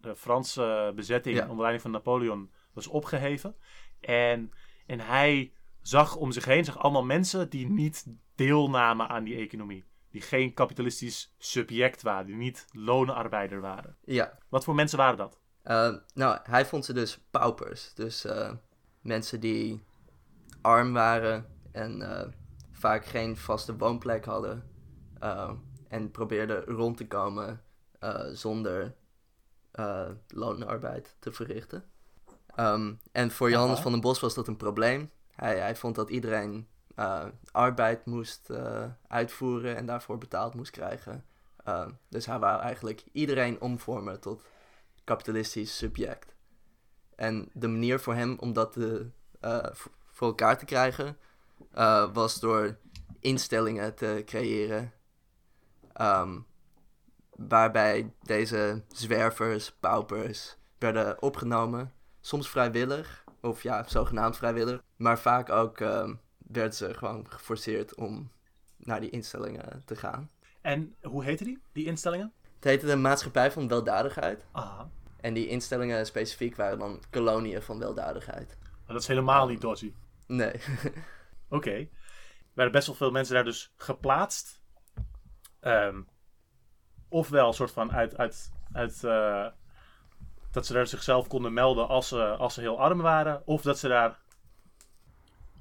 [0.00, 1.42] de Franse bezetting Ja.
[1.42, 3.56] onder leiding van Napoleon was opgeheven.
[4.00, 4.52] En,
[4.86, 9.84] en hij zag om zich heen zag allemaal mensen die niet deelnamen aan die economie.
[10.10, 12.26] Die geen kapitalistisch subject waren.
[12.26, 13.96] Die niet lonenarbeider waren.
[14.04, 15.40] Ja, Wat voor mensen waren dat?
[15.68, 17.94] Eh, nou, hij vond ze dus paupers.
[17.94, 18.52] Dus eh,
[19.00, 19.82] mensen die
[20.60, 22.28] arm waren en eh,
[22.72, 24.76] vaak geen vaste woonplek hadden.
[25.88, 27.62] en probeerden rond te komen
[28.32, 28.94] zonder
[30.28, 31.84] loonarbeid te verrichten.
[32.54, 33.82] Ehm, en voor Johannes Aha.
[33.82, 35.10] van den Bos was dat een probleem.
[35.34, 36.68] Hij, hij vond dat iedereen
[37.52, 38.50] arbeid moest
[39.08, 41.24] uitvoeren en daarvoor betaald moest krijgen.
[42.08, 44.42] Dus hij wou eigenlijk iedereen omvormen tot
[45.08, 46.34] kapitalistisch subject.
[47.16, 49.66] En de manier voor hem om dat te, eh,
[50.06, 51.16] voor elkaar te krijgen
[51.72, 52.78] eh, was door
[53.20, 54.92] instellingen te creëren.
[55.92, 56.38] ehm,
[57.30, 61.92] waarbij deze zwervers, paupers werden opgenomen.
[62.20, 64.82] Soms vrijwillig, of ja, zogenaamd vrijwillig.
[64.96, 68.30] Maar vaak ook ehm, werden ze gewoon geforceerd om
[68.76, 70.30] naar die instellingen te gaan.
[70.60, 72.32] En hoe heette die, die instellingen?
[72.54, 74.44] Het heette de Maatschappij van Weldadigheid.
[74.52, 74.90] Aha.
[75.20, 78.56] En die instellingen specifiek waren dan koloniën van weldadigheid.
[78.60, 79.92] Maar dat is helemaal niet dodgy.
[80.26, 80.60] Nee.
[81.48, 81.70] Oké.
[81.70, 81.88] Er
[82.54, 84.60] werden best wel veel mensen daar dus geplaatst.
[85.60, 86.00] Ehm,
[87.08, 89.46] ofwel een soort van uit, uit, uit eh,
[90.50, 93.42] dat ze daar zichzelf konden melden als ze, als ze heel arm waren.
[93.44, 94.18] Of dat ze daar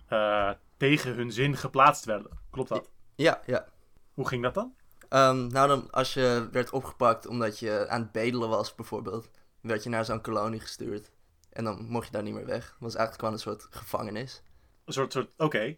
[0.07, 2.39] eh, tegen hun zin geplaatst werden.
[2.49, 2.89] Klopt dat?
[3.15, 3.65] ja, ja.
[4.13, 4.75] Hoe ging dat dan?
[5.09, 9.29] Ehm, nou, dan, als je werd opgepakt omdat je aan het bedelen was, bijvoorbeeld,
[9.61, 11.11] werd je naar zo'n kolonie gestuurd.
[11.49, 12.63] En dan mocht je daar niet meer weg.
[12.65, 14.41] Het was eigenlijk gewoon een soort gevangenis.
[14.85, 15.77] Een soort, soort oké.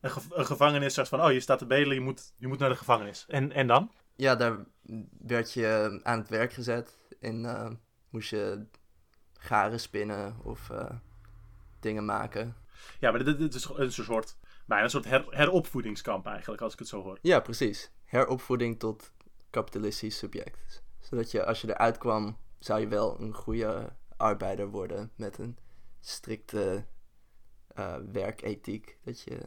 [0.00, 2.58] Een, ge- een gevangenis zegt van, oh je staat te bedelen, je moet, je moet
[2.58, 3.24] naar de gevangenis.
[3.28, 3.92] En, en dan?
[4.16, 4.64] Ja, daar
[5.18, 6.96] werd je aan het werk gezet.
[7.20, 7.70] En eh,
[8.10, 8.66] moest je
[9.32, 10.90] garen spinnen of eh,
[11.80, 12.56] dingen maken.
[13.00, 16.78] Ja, maar dit, dit is een soort, bijna een soort her, heropvoedingskamp eigenlijk, als ik
[16.78, 17.18] het zo hoor.
[17.22, 17.90] Ja, precies.
[18.04, 19.12] Heropvoeding tot
[19.50, 20.82] kapitalistisch subject.
[21.00, 25.58] Zodat je, als je eruit kwam, zou je wel een goede arbeider worden met een
[26.00, 26.86] strikte
[27.68, 28.98] eh, werkethiek.
[29.04, 29.40] Dat je,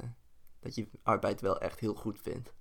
[0.59, 2.53] dat je arbeid wel echt heel goed vindt.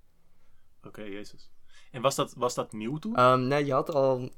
[0.83, 1.51] Oké, jezus.
[1.91, 3.15] En was dat, was dat nieuw toen?
[3.15, 4.29] Ehm, nee, je had al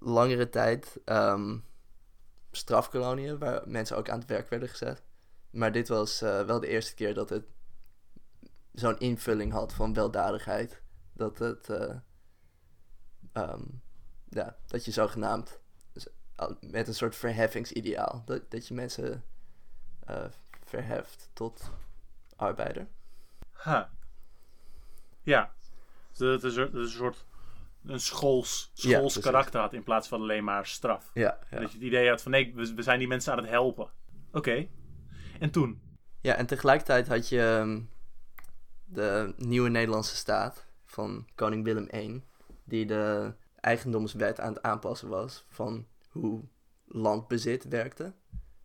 [0.00, 1.58] langere tijd ehm
[2.56, 5.02] strafkoloniën waar mensen ook aan het werk werden gezet.
[5.50, 7.44] Maar dit was eh, wel de eerste keer dat het
[8.72, 10.82] zo'n invulling had van weldadigheid.
[11.12, 11.96] Dat het, eh,
[13.32, 13.62] ehm,
[14.34, 15.60] ja, dat je zogenaamd
[16.60, 19.24] met een soort verheffingsideaal, dat, dat je mensen
[20.06, 20.24] eh,
[20.64, 21.70] verheft tot
[22.36, 22.86] arbeider.
[23.52, 23.90] Ha.
[25.22, 25.52] Ja.
[26.10, 27.24] Dus dat is, een- soort
[27.84, 31.10] een schools, schools karakter had in plaats van alleen maar straf.
[31.14, 31.60] Ja, ja.
[31.60, 33.90] Dat je het idee had van nee, we, we zijn die mensen aan het helpen.
[34.32, 34.66] Oké.
[35.40, 35.82] En toen?
[36.20, 37.80] Ja, en tegelijkertijd had je ehm,
[38.84, 42.22] de nieuwe Nederlandse staat van koning Willem I.
[42.64, 43.34] die de
[43.64, 46.42] eigendomswet aan het aanpassen was van hoe
[46.84, 48.14] landbezit werkte.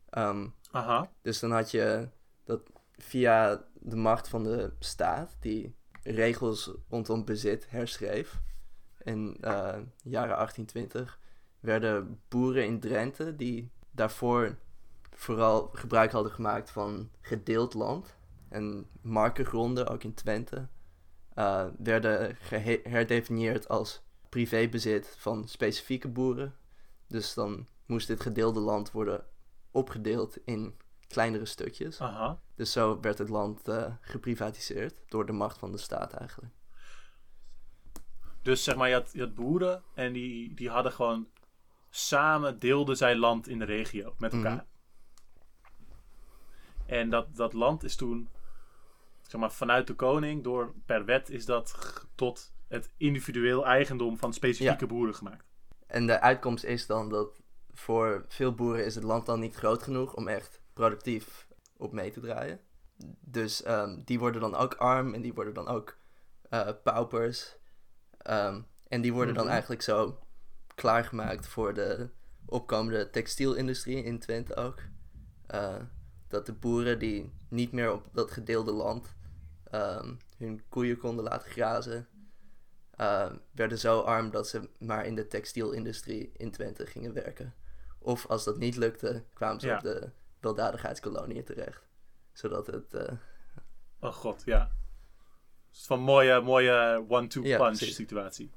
[0.10, 1.12] Ehm, Aha.
[1.22, 2.10] dus dan had je
[2.44, 2.62] dat
[2.98, 8.42] via de macht van de staat, die regels rondom bezit herschreef
[9.04, 11.20] in eh, jaren 1820,
[11.60, 14.58] werden boeren in Drenthe die daarvoor
[15.12, 18.18] vooral gebruik hadden gemaakt van gedeeld land
[18.50, 20.68] en markengronden, ook in Twente,
[21.34, 26.56] eh, werden gehe- herdefinieerd als privébezit van specifieke boeren.
[27.08, 29.26] Dus dan moest dit gedeelde land worden
[29.72, 30.76] opgedeeld in
[31.08, 32.02] kleinere stukjes.
[32.02, 32.40] Aha.
[32.56, 36.54] Dus zo werd het land eh, geprivatiseerd door de macht van de staat eigenlijk.
[38.42, 41.28] Dus zeg maar, je had, je had boeren en die, die hadden gewoon
[41.90, 44.54] samen deelden zij land in de regio met elkaar.
[44.54, 44.64] Mhm.
[46.86, 48.30] En dat, dat land is toen,
[49.22, 51.76] zeg maar, vanuit de koning, door per wet is dat
[52.16, 55.46] tot het individueel eigendom van specifieke boeren gemaakt.
[55.88, 57.42] En de uitkomst is dan dat
[57.74, 62.12] voor veel boeren is het land dan niet groot genoeg om echt productief op mee
[62.12, 62.60] te draaien.
[63.20, 65.98] Dus ehm, die worden dan ook arm en die worden dan ook
[66.50, 67.56] eh, paupers.
[68.18, 69.52] Ehm, en die worden dan Mhm.
[69.54, 70.20] eigenlijk zo
[70.76, 72.10] klaargemaakt voor de
[72.46, 74.80] opkomende textielindustrie in Twente ook.
[75.48, 75.76] Eh,
[76.28, 79.18] dat de boeren die niet meer op dat gedeelde land
[79.72, 82.08] ehm, hun koeien konden laten grazen,
[83.00, 87.54] eh, werden zo arm dat ze maar in de textielindustrie in Twente gingen werken.
[88.00, 89.76] Of als dat niet lukte, kwamen ze Ja.
[89.76, 90.10] op de
[90.40, 91.88] weldadigheidskoloniën terecht.
[92.34, 92.94] Zodat het...
[92.94, 93.14] eh,
[94.00, 94.72] Oh god, ja.
[95.68, 98.52] Het is van mooie, mooie one-two Ja, situatie.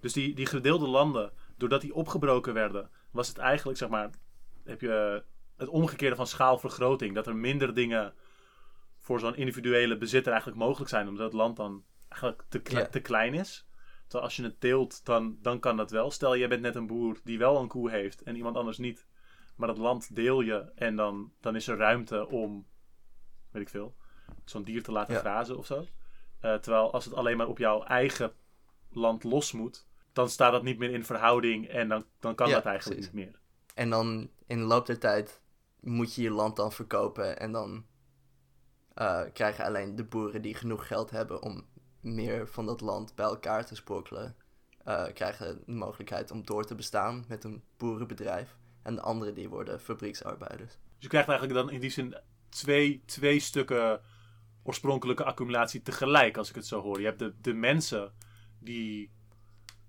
[0.00, 4.10] Dus die, die gedeelde landen, doordat die opgebroken werden, was het eigenlijk, zeg maar,
[4.64, 5.24] heb je
[5.56, 7.14] het omgekeerde van schaalvergroting.
[7.14, 8.14] Dat er minder dingen
[8.98, 13.00] voor zo'n individuele bezitter eigenlijk mogelijk zijn, omdat het land dan eigenlijk te, kle- te
[13.00, 13.68] klein is.
[14.02, 16.10] Terwijl als je het deelt, dan, dan kan dat wel.
[16.10, 19.06] Stel, jij bent net een boer die wel een koe heeft en iemand anders niet.
[19.56, 22.66] Maar dat land deel je en dan, dan is er ruimte om,
[23.50, 23.94] weet ik veel,
[24.44, 25.20] zo'n dier te laten Ja.
[25.20, 25.84] grazen of zo.
[26.40, 28.32] Eh, terwijl als het alleen maar op jouw eigen
[28.90, 32.54] land los moet, dan staat dat niet meer in verhouding en dan, dan kan Ja,
[32.54, 33.14] dat eigenlijk precies.
[33.14, 33.38] niet meer.
[33.74, 35.42] en dan in de loop der tijd
[35.80, 37.38] moet je je land dan verkopen.
[37.38, 37.86] En dan
[38.94, 41.66] eh, krijgen alleen de boeren die genoeg geld hebben om
[42.00, 44.36] meer van dat land bij elkaar te sprokkelen.
[44.84, 48.56] eh, krijgen de mogelijkheid om door te bestaan met een boerenbedrijf.
[48.82, 50.70] En de anderen die worden fabrieksarbeiders.
[50.72, 52.16] Dus je krijgt eigenlijk dan in die zin
[52.48, 54.00] twee, twee stukken
[54.62, 56.98] oorspronkelijke accumulatie tegelijk, als ik het zo hoor.
[56.98, 58.12] Je hebt de, de mensen
[58.58, 59.10] die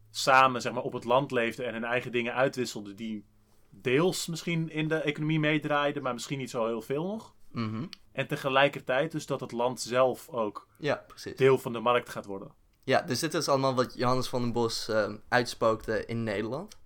[0.10, 3.26] samen zeg maar, op het land leefden en hun eigen dingen uitwisselden, die
[3.70, 7.36] deels misschien in de economie meedraaiden, maar misschien niet zo heel veel nog.
[7.52, 7.86] Mhm.
[8.12, 12.52] En tegelijkertijd dus dat het land zelf ook Ja, deel van de markt gaat worden.
[12.84, 16.78] Ja, dus dit is allemaal wat Johannes van den Bos ehm, uitspookte in Nederland.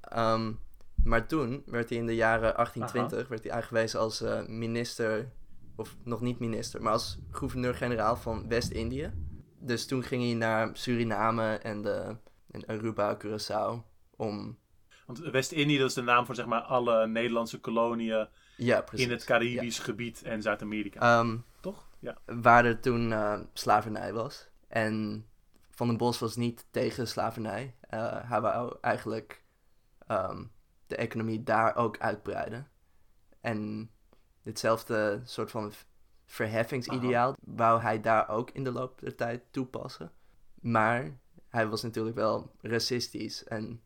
[0.00, 0.52] Ehm,
[1.04, 5.32] maar toen werd hij in de jaren 1820 werd hij aangewezen als eh, minister,
[5.76, 9.12] of nog niet minister, maar als gouverneur-generaal van West-Indië.
[9.58, 12.16] Dus toen ging hij naar Suriname en, de,
[12.50, 13.82] en Aruba, Curaçao
[14.16, 14.58] om...
[15.06, 19.06] Want West-Indië, dat is de naam voor zeg maar alle Nederlandse koloniën Ja, precies.
[19.06, 21.00] in het Caribisch gebied en Zuid-Amerika.
[21.00, 21.88] Ehm, Toch?
[21.98, 22.16] Ja.
[22.24, 24.48] waar er toen eh, slavernij was.
[24.68, 25.26] En
[25.70, 27.74] Van den Bos was niet tegen slavernij.
[27.80, 29.44] Eh, hij wou eigenlijk
[30.06, 30.44] ehm,
[30.86, 32.68] de economie daar ook uitbreiden.
[33.40, 33.90] En
[34.42, 35.72] ditzelfde soort van
[36.24, 40.12] verheffingsideaal wou hij daar ook in de loop der tijd toepassen.
[40.60, 43.80] Maar hij was natuurlijk wel racistisch en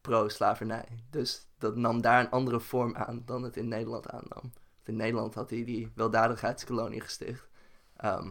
[0.00, 1.04] pro-slavernij.
[1.10, 4.52] Dus dat nam daar een andere vorm aan dan het in Nederland aannam.
[4.84, 7.48] In Nederland had hij die weldadigheidskolonie gesticht.
[7.96, 8.30] Ehm,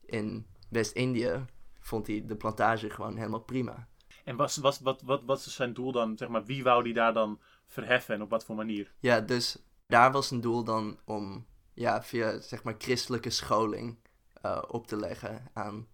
[0.00, 1.44] in West-Indië
[1.80, 3.88] vond hij de plantage gewoon helemaal prima.
[4.24, 6.16] En was, was, wat, wat, wat is zijn doel dan?
[6.16, 8.92] Zeg maar, wie wou die daar dan verheffen en op wat voor manier?
[8.98, 13.98] Ja, dus daar was een doel dan om ja, via zeg maar christelijke scholing
[14.42, 15.88] eh, op te leggen aan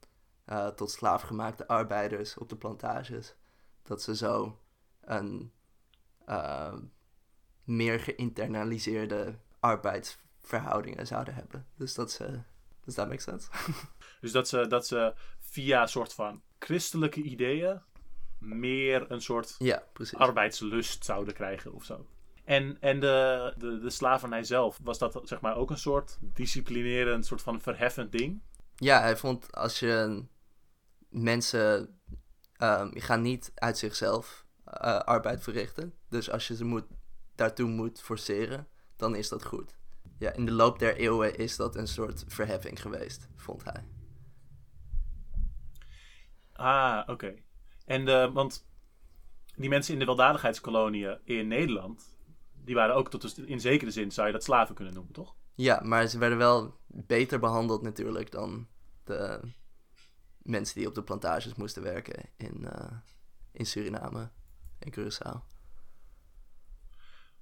[0.44, 3.34] eh, tot slaafgemaakte arbeiders op de plantages.
[3.82, 4.58] Dat ze zo
[5.06, 5.52] een
[6.24, 6.74] eh,
[7.64, 11.66] meer geïnternaliseerde arbeidsverhoudingen zouden hebben.
[11.76, 12.40] Dus dat ze.
[12.84, 13.48] Does that make sense?
[14.20, 17.80] Dus dat ze, dat ze via een soort van christelijke ideeën
[18.38, 22.06] meer een soort ja, arbeidslust zouden krijgen of zo.
[22.44, 27.26] En, en de, de, de slavernij zelf, was dat zeg maar ook een soort disciplinerend,
[27.26, 28.40] soort van verheffend ding?
[28.76, 30.24] Ja, hij vond als je
[31.08, 31.98] mensen
[32.56, 35.94] ehm, die gaan niet uit zichzelf eh, arbeid verrichten.
[36.08, 36.84] Dus als je ze moet,
[37.34, 39.76] daartoe moet forceren, dan is dat goed.
[40.18, 43.84] Ja, in de loop der eeuwen is dat een soort verheffing geweest, vond hij.
[46.52, 47.34] Ah, oké.
[47.84, 48.66] En de, want
[49.56, 52.18] die mensen in de weldadigheidskoloniën in Nederland,
[52.52, 55.34] die waren ook tot in zekere zin zou je dat slaven kunnen noemen, toch?
[55.54, 58.68] Ja, maar ze werden wel beter behandeld natuurlijk dan
[59.04, 59.40] de
[60.38, 62.92] mensen die op de plantages moesten werken in, eh,
[63.52, 64.30] in Suriname
[64.90, 65.40] Curaçao.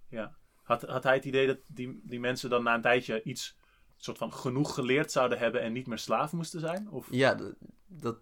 [0.09, 0.35] Ja.
[0.63, 3.57] Had, had hij het idee dat die, die mensen dan na een tijdje iets
[3.97, 6.91] soort van genoeg geleerd zouden hebben en niet meer slaaf moesten zijn?
[6.91, 7.07] Of?
[7.11, 7.55] Ja, dat,
[7.87, 8.17] dat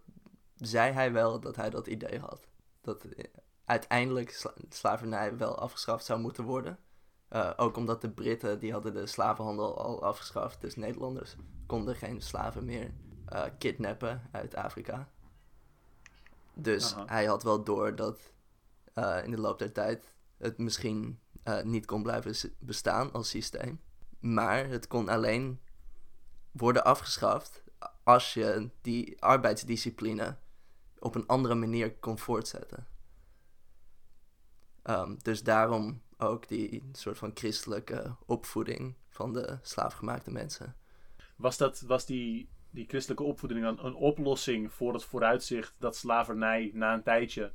[0.57, 2.49] zei hij wel dat hij dat idee had.
[2.81, 3.25] Dat eh,
[3.65, 6.79] uiteindelijk sla- slavernij wel afgeschaft zou moeten worden.
[7.29, 10.61] Eh, ook omdat de Britten die hadden de slavenhandel al afgeschaft.
[10.61, 12.91] Dus Nederlanders konden geen slaven meer
[13.27, 15.09] eh, kidnappen uit Afrika.
[16.55, 17.05] Dus Aha.
[17.07, 18.32] hij had wel door dat
[18.95, 23.81] eh, in de loop der tijd het misschien eh, niet kon blijven bestaan als systeem.
[24.21, 25.61] Maar het kon alleen
[26.51, 27.63] worden afgeschaft
[28.03, 30.37] als je die arbeidsdiscipline
[30.99, 32.87] op een andere manier kon voortzetten.
[34.83, 40.77] Ehm, dus daarom ook die soort van christelijke opvoeding van de slaafgemaakte mensen.
[41.37, 46.71] Was, dat, was die, die christelijke opvoeding dan een oplossing voor het vooruitzicht dat slavernij
[46.75, 47.53] na een tijdje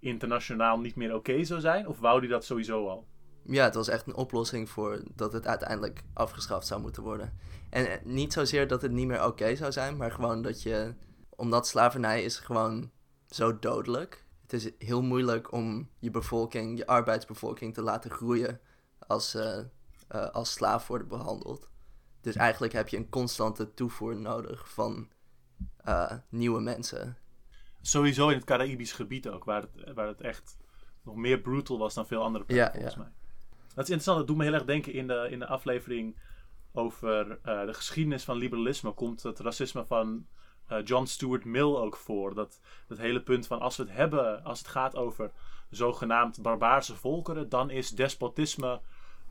[0.00, 1.88] internationaal niet meer oké zou zijn?
[1.88, 3.06] Of wou die dat sowieso al?
[3.44, 7.38] Ja, het was echt een oplossing voor dat het uiteindelijk afgeschaft zou moeten worden.
[7.70, 10.94] En eh, niet zozeer dat het niet meer oké zou zijn, maar gewoon dat je,
[11.30, 12.90] omdat slavernij is gewoon
[13.28, 14.24] zo dodelijk.
[14.42, 18.60] Het is heel moeilijk om je bevolking, je arbeidsbevolking te laten groeien
[18.98, 19.58] als eh,
[20.32, 21.68] als slaaf worden behandeld.
[22.20, 25.08] Dus eigenlijk heb je een constante toevoer nodig van
[26.28, 27.16] nieuwe mensen.
[27.82, 30.58] Sowieso in het Caraïbisch gebied ook, waar het, waar het echt
[31.02, 33.00] nog meer brutal was dan veel andere plekken Ja, volgens ja.
[33.00, 33.10] mij.
[33.74, 36.16] Dat is interessant, dat doet me heel erg denken in de, in de aflevering
[36.72, 38.92] over eh, de geschiedenis van liberalisme.
[38.92, 40.26] Komt het racisme van
[40.66, 42.34] eh, John Stuart Mill ook voor.
[42.34, 45.30] Dat, dat hele punt van als we het hebben, als het gaat over
[45.70, 48.80] zogenaamd barbaarse volkeren, dan is despotisme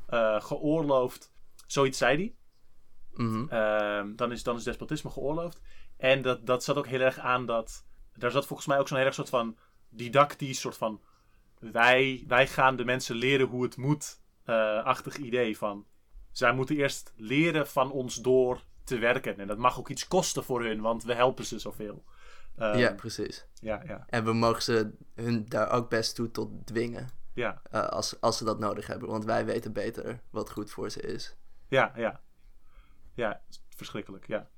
[0.07, 1.31] eh, geoorloofd.
[1.67, 2.35] Zoiets zei hij.
[3.25, 3.47] Mhm.
[3.49, 5.61] Ehm, dan, is, dan is despotisme geoorloofd.
[5.97, 7.87] En dat, dat zat ook heel erg aan dat.
[8.19, 9.57] Daar zat volgens mij ook zo'n heel erg soort van
[9.89, 11.01] didactisch, soort van.
[11.59, 14.19] Wij, wij gaan de mensen leren hoe het moet.
[14.43, 15.85] eh, achtig idee van.
[16.31, 19.39] Zij moeten eerst leren van ons door te werken.
[19.39, 22.03] En dat mag ook iets kosten voor hun, want we helpen ze zoveel.
[22.55, 23.45] Ehm, ja, precies.
[23.53, 27.07] ja, ja, En we mogen ze hun daar ook best toe tot dwingen.
[27.33, 29.09] ja, eh, als, als ze dat nodig hebben.
[29.09, 31.35] Want wij weten beter wat goed voor ze is.
[31.67, 32.21] ja, ja.
[33.13, 33.41] Ja,
[33.75, 34.49] verschrikkelijk, ja.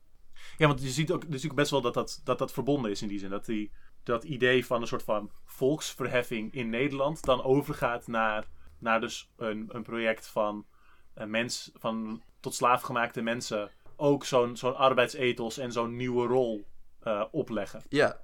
[0.58, 2.92] Ja, want je ziet ook, je ziet ook best wel dat dat, dat dat verbonden
[2.92, 3.30] is in die zin.
[3.30, 3.72] Dat die,
[4.04, 9.66] dat idee van een soort van volksverheffing in Nederland dan overgaat naar, naar dus een,
[9.68, 10.66] een project van,
[11.14, 16.66] een mens, van tot slaafgemaakte mensen ook zo'n zo'n arbeidsethos en zo'n nieuwe rol
[17.00, 17.84] eh, opleggen.
[17.90, 18.22] Ja.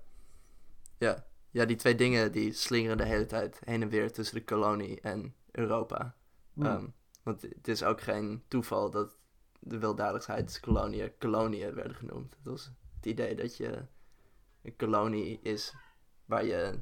[0.97, 1.25] Ja.
[1.49, 5.01] Ja, die twee dingen die slingeren de hele tijd heen en weer tussen de kolonie
[5.01, 6.15] en Europa.
[6.59, 6.85] Ehm,
[7.23, 9.17] want het is ook geen toeval dat
[9.67, 10.59] de weldadigheid
[11.19, 12.35] koloniën werden genoemd.
[12.35, 13.85] Het was het idee dat je
[14.61, 15.75] een kolonie is
[16.25, 16.79] waar je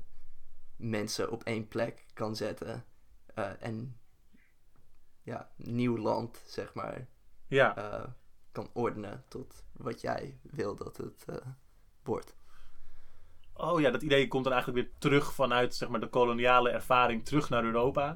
[0.76, 2.86] mensen op één plek kan zetten
[3.34, 3.98] eh, en
[5.22, 7.08] ja, nieuw land, zeg maar,
[7.48, 8.08] ja, eh,
[8.52, 11.36] kan ordenen tot wat jij wil dat het eh,
[12.04, 12.36] wordt.
[13.54, 17.26] oh ja, dat idee komt dan eigenlijk weer terug vanuit zeg maar, de koloniale ervaring
[17.26, 18.16] terug naar Europa.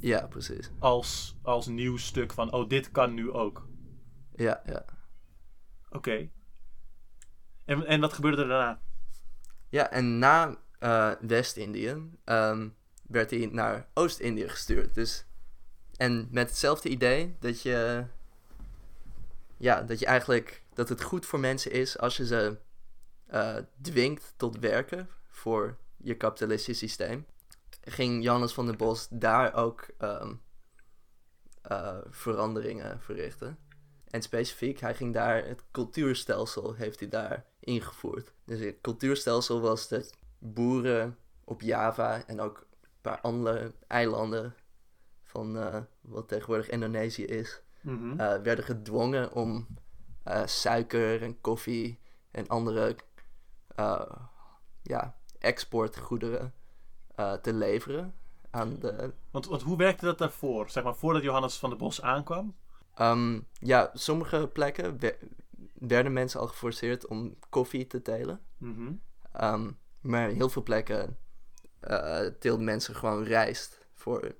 [0.00, 0.70] Ja, precies.
[0.78, 3.68] Als, als nieuw stuk van, oh, dit kan nu ook.
[4.36, 4.84] Ja, ja.
[5.90, 6.28] Oké.
[7.64, 8.80] En, en wat gebeurde er daarna?
[9.68, 12.68] Ja, en na eh, West-Indië ehm,
[13.02, 14.94] werd hij naar Oost-Indië gestuurd.
[14.94, 15.24] Dus,
[15.96, 18.04] en met hetzelfde idee dat je,
[19.56, 22.58] ja, dat je eigenlijk, dat het goed voor mensen is als je ze
[23.26, 27.26] eh, dwingt tot werken voor je kapitalistisch systeem.
[27.80, 30.34] Ging Johannes van der Bos daar ook ehm,
[31.62, 33.58] eh, veranderingen verrichten.
[34.16, 38.32] En specifiek, hij ging daar het cultuurstelsel heeft hij daar ingevoerd.
[38.44, 44.54] Dus het cultuurstelsel was dat boeren op Java en ook een paar andere eilanden
[45.24, 48.20] van eh, wat tegenwoordig Indonesië is, Mhm.
[48.20, 49.66] eh, werden gedwongen om
[50.22, 51.98] eh, suiker en koffie
[52.30, 52.96] en andere
[54.82, 56.54] ja, exportgoederen
[57.42, 58.14] te leveren
[58.50, 60.70] aan de want, want hoe werkte dat daarvoor?
[60.70, 62.54] Zeg maar, voordat Johannes van der Bos aankwam?
[62.96, 65.18] Ehm, ja, sommige plekken we-
[65.74, 68.40] werden mensen al geforceerd om koffie te telen.
[68.58, 68.92] Mhm.
[69.32, 69.70] Ehm,
[70.00, 71.16] maar heel veel plekken
[71.80, 74.34] eh teelden mensen gewoon rijst voor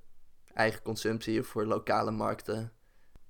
[0.55, 2.73] eigen consumptie of voor lokale markten.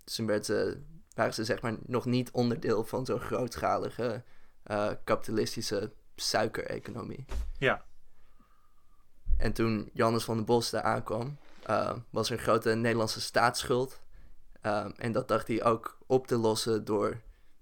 [0.05, 0.83] Dus werd ze,
[1.15, 4.25] waren ze zeg maar nog niet onderdeel van zo'n grootschalige
[4.63, 7.25] eh, kapitalistische suikereconomie.
[7.59, 7.85] Ja.
[9.39, 11.37] En toen Johannes van den Bos daar aankwam,
[11.71, 14.01] uh, was er een grote Nederlandse staatsschuld.
[14.67, 17.21] Uh, en dat dacht hij ook op te lossen door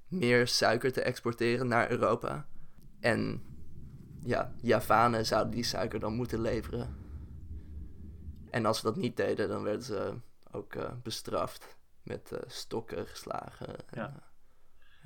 [0.09, 2.47] meer suiker te exporteren naar Europa.
[3.01, 3.43] En
[4.23, 6.97] ja, Javanen zouden die suiker dan moeten leveren.
[8.51, 10.15] En als ze dat niet deden, dan werden ze
[10.53, 13.69] ook uh, bestraft met uh, stokken geslagen.
[13.69, 14.13] En, Ja.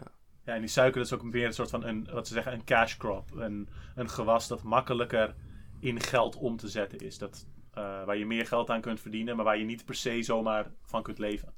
[0.01, 0.07] uh,
[0.45, 2.53] Ja, en die suiker dat is ook weer een soort van een, wat ze zeggen,
[2.53, 3.33] een cash crop.
[3.35, 5.35] Een, een gewas dat makkelijker
[5.81, 7.19] in geld om te zetten is.
[7.19, 10.23] Dat, eh, waar je meer geld aan kunt verdienen, maar waar je niet per se
[10.23, 11.55] zomaar van kunt leven.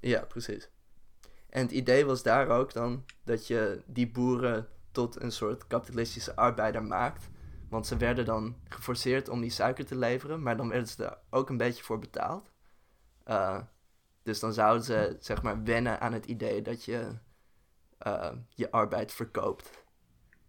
[0.00, 0.68] Ja, precies.
[1.48, 6.36] En het idee was daar ook dan dat je die boeren tot een soort kapitalistische
[6.36, 7.28] arbeider maakt.
[7.68, 11.18] Want ze werden dan geforceerd om die suiker te leveren, maar dan werden ze er
[11.30, 12.50] ook een beetje voor betaald.
[13.26, 13.60] Uh,
[14.22, 17.18] dus dan zouden ze zeg maar wennen aan het idee dat je
[18.06, 19.70] uh, je arbeid verkoopt.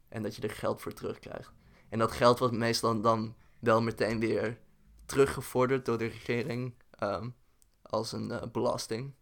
[0.10, 1.52] En dat je er geld voor terugkrijgt.
[1.90, 4.58] En dat geld wordt meestal dan wel meteen weer
[5.06, 6.74] teruggevorderd door de regering
[7.04, 7.36] um,
[7.82, 9.14] als een uh, belasting.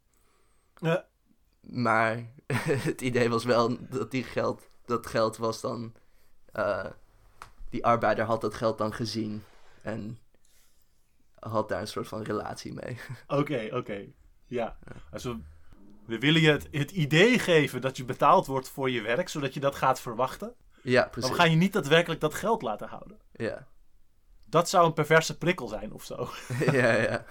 [0.80, 1.06] Ja.
[1.62, 2.26] Maar
[2.90, 5.94] het idee was wel dat die geld, dat geld was dan,
[6.56, 6.86] uh,
[7.70, 9.44] die arbeider had dat geld dan gezien
[9.82, 10.20] en
[11.40, 13.00] had daar een soort van relatie mee.
[13.28, 13.76] Oké, oké.
[13.76, 14.14] Okay.
[14.46, 14.78] Ja.
[15.12, 15.40] We,
[16.06, 19.54] we willen je het, het, idee geven dat je betaald wordt voor je werk, zodat
[19.54, 20.54] je dat gaat verwachten.
[20.82, 21.30] Ja, precies.
[21.30, 23.20] Maar we gaan je niet daadwerkelijk dat geld laten houden.
[23.32, 23.68] Ja.
[24.46, 26.30] Dat zou een perverse prikkel zijn of zo.
[26.72, 27.26] ja, ja.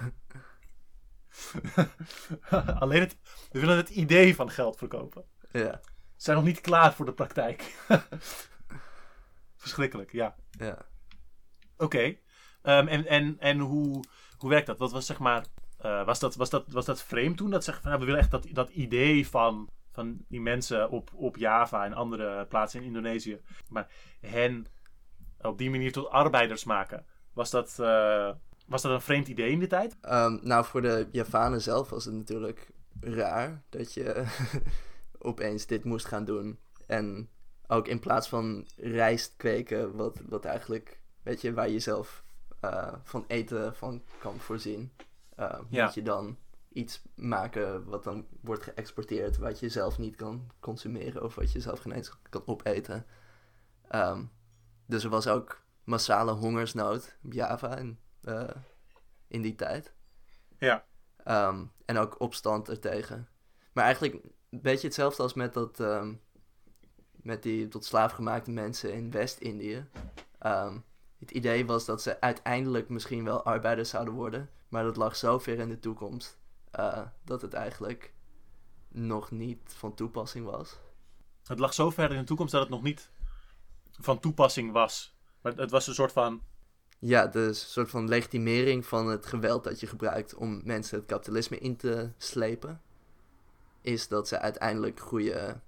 [2.81, 3.17] Alleen het,
[3.51, 5.25] we willen het idee van geld verkopen.
[5.53, 5.81] Ja.
[5.81, 7.77] We zijn nog niet klaar voor de praktijk.
[9.57, 10.37] Verschrikkelijk, ja.
[10.51, 10.87] Ja.
[11.77, 11.85] Oké.
[11.85, 12.23] Okay.
[12.63, 14.05] Um, en en, en hoe,
[14.37, 14.79] hoe werkt dat?
[14.79, 15.45] Wat was zeg maar.
[15.85, 17.51] Uh, was, dat, was, dat, was dat vreemd toen?
[17.51, 21.37] Dat zeggen van we willen echt dat, dat idee van, van die mensen op, op
[21.37, 23.41] Java en andere plaatsen in Indonesië.
[23.69, 23.89] Maar
[24.21, 24.67] hen
[25.41, 27.07] op die manier tot arbeiders maken.
[27.33, 28.31] Was dat, uh,
[28.69, 29.97] was dat een vreemd idee in die tijd?
[30.11, 34.25] Um, nou, voor de Javanen zelf was het natuurlijk raar dat je
[35.19, 36.59] opeens dit moest gaan doen.
[36.87, 37.29] En
[37.67, 42.25] ook in plaats van rijst kweken, wat, wat eigenlijk, weet je, waar je zelf
[42.65, 44.93] uh, van eten van kan voorzien.
[45.39, 45.85] Uh, ja.
[45.85, 46.37] Moet je dan
[46.73, 51.61] iets maken wat dan wordt geëxporteerd, wat je zelf niet kan consumeren of wat je
[51.61, 53.07] zelf geen eens kan opeten.
[53.95, 54.31] Um,
[54.87, 58.51] dus er was ook massale hongersnood op Java in, uh,
[59.29, 59.93] in die tijd.
[60.59, 60.85] Ja.
[61.25, 63.29] Um, en ook opstand ertegen.
[63.73, 64.15] Maar eigenlijk
[64.51, 65.79] een beetje hetzelfde als met dat...
[65.79, 66.21] Um,
[67.23, 69.89] met die tot slaafgemaakte mensen in West-Indië.
[70.47, 70.85] Um,
[71.19, 74.51] het idee was dat ze uiteindelijk misschien wel arbeiders zouden worden.
[74.69, 76.39] Maar dat lag zo ver in de toekomst.
[76.79, 78.15] Uh, dat het eigenlijk
[78.89, 80.79] nog niet van toepassing was.
[81.45, 83.11] Het lag zo ver in de toekomst dat het nog niet
[83.91, 85.17] van toepassing was.
[85.41, 86.43] Maar het was een soort van.
[86.99, 91.59] Ja, een soort van legitimering van het geweld dat je gebruikt om mensen het kapitalisme
[91.59, 92.81] in te slepen.
[93.81, 95.61] Is dat ze uiteindelijk goede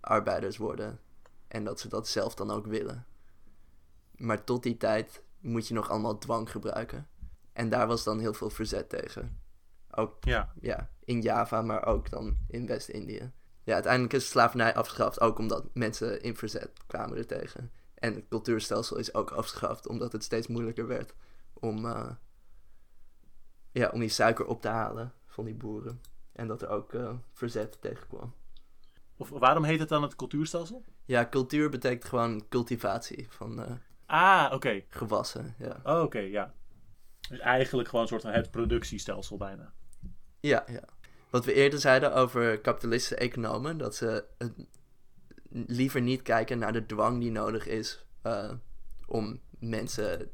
[0.00, 1.00] arbeiders worden.
[1.48, 3.06] En dat ze dat zelf dan ook willen.
[4.16, 7.08] Maar tot die tijd moet je nog allemaal dwang gebruiken.
[7.52, 9.40] En daar was dan heel veel verzet tegen.
[9.90, 10.52] Ook ja.
[10.60, 13.32] Ja, in Java, maar ook dan in West-Indië.
[13.62, 17.72] Ja, uiteindelijk is slavernij afgeschaft, ook omdat mensen in verzet kwamen er tegen.
[17.96, 21.14] En het cultuurstelsel is ook afgeschaft, omdat het steeds moeilijker werd
[21.52, 22.10] om, uh,
[23.72, 26.00] ja, om die suiker op te halen van die boeren.
[26.32, 28.34] En dat er ook uh, verzet tegen kwam.
[29.16, 30.84] Of waarom heet het dan het cultuurstelsel?
[31.04, 33.70] Ja, cultuur betekent gewoon cultivatie van uh,
[34.06, 34.54] ah, oké.
[34.54, 34.86] Okay.
[34.88, 35.54] gewassen.
[35.58, 35.80] Ja.
[35.84, 36.54] Oh, oké, okay, ja.
[37.28, 39.72] Dus eigenlijk gewoon een soort van het productiestelsel bijna.
[40.40, 40.82] Ja, ja.
[41.30, 44.52] Wat we eerder zeiden over kapitalistische economen, dat ze het
[45.66, 48.52] liever niet kijken naar de dwang die nodig is uh,
[49.06, 50.30] om mensen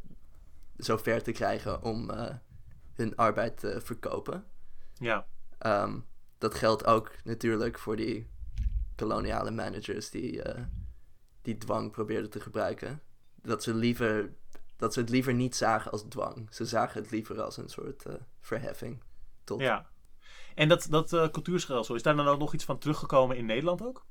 [0.79, 2.29] zo ver te krijgen om uh,
[2.95, 4.45] hun arbeid te verkopen.
[4.95, 5.27] Ja.
[5.67, 6.07] Um,
[6.39, 8.31] dat geldt ook natuurlijk voor die
[8.97, 10.63] koloniale managers die, uh,
[11.43, 13.03] die dwang probeerden te gebruiken.
[13.43, 14.33] Dat ze, liever,
[14.77, 16.55] dat ze het liever niet zagen als dwang.
[16.55, 18.05] Ze zagen het liever als een soort
[18.41, 19.03] verheffing.
[19.45, 19.61] Tot...
[19.61, 19.91] Ja.
[20.55, 24.07] En dat, dat cultuurstelsel, is daar dan ook nog iets van teruggekomen in Nederland ook?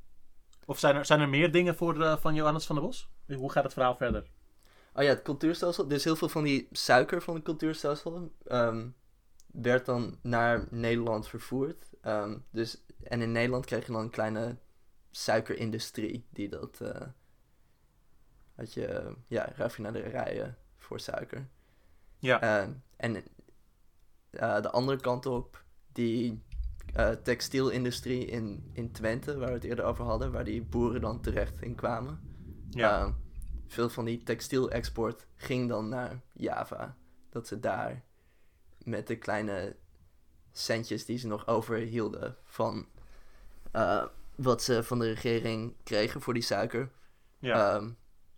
[0.72, 3.09] Of zijn er, zijn er meer dingen voor de, van Johannes van der Bos?
[3.28, 4.30] Hoe gaat het verhaal verder?
[4.93, 5.88] Oh ja, het cultuurstelsel.
[5.88, 8.95] Dus heel veel van die suiker van het cultuurstelsel um,
[9.45, 11.89] werd dan naar Nederland vervoerd.
[12.01, 14.57] Um, dus, en in Nederland kreeg je dan een kleine
[15.11, 16.80] suikerindustrie die dat...
[16.82, 17.01] Uh,
[18.55, 21.47] had je, ja, raffinaderijen voor suiker.
[22.19, 22.43] Ja.
[22.43, 26.43] Uh, en uh, de andere kant op, die
[26.98, 31.22] uh, textielindustrie in, in Twente, waar we het eerder over hadden, waar die boeren dan
[31.22, 32.20] terecht in kwamen.
[32.70, 33.06] Ja.
[33.06, 33.14] Uh,
[33.68, 36.96] veel van die textielexport ging dan naar Java.
[37.30, 38.04] Dat ze daar
[38.84, 39.76] met de kleine
[40.52, 42.86] centjes die ze nog overhielden van
[43.72, 46.92] eh, wat ze van de regering kregen voor die suiker,
[47.39, 47.76] Ja.
[47.76, 47.89] ehm,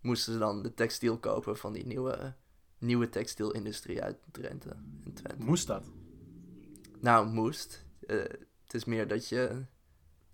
[0.01, 2.33] moesten ze dan de textiel kopen van die nieuwe,
[2.77, 4.69] nieuwe textielindustrie uit Drenthe.
[5.05, 5.43] En Twente.
[5.43, 5.91] Moest dat?
[6.99, 7.85] Nou, moest.
[8.05, 8.17] Eh,
[8.63, 9.65] het is meer dat je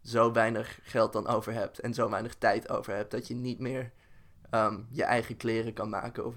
[0.04, 3.60] zo weinig geld dan over hebt en zo weinig tijd over hebt dat je niet
[3.60, 3.92] meer
[4.50, 6.26] ehm, je eigen kleren kan maken.
[6.26, 6.36] Of,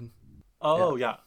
[0.57, 1.23] Oh ja.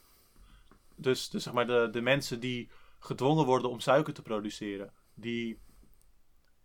[0.96, 5.60] Dus, dus zeg maar de, de mensen die gedwongen worden om suiker te produceren, die,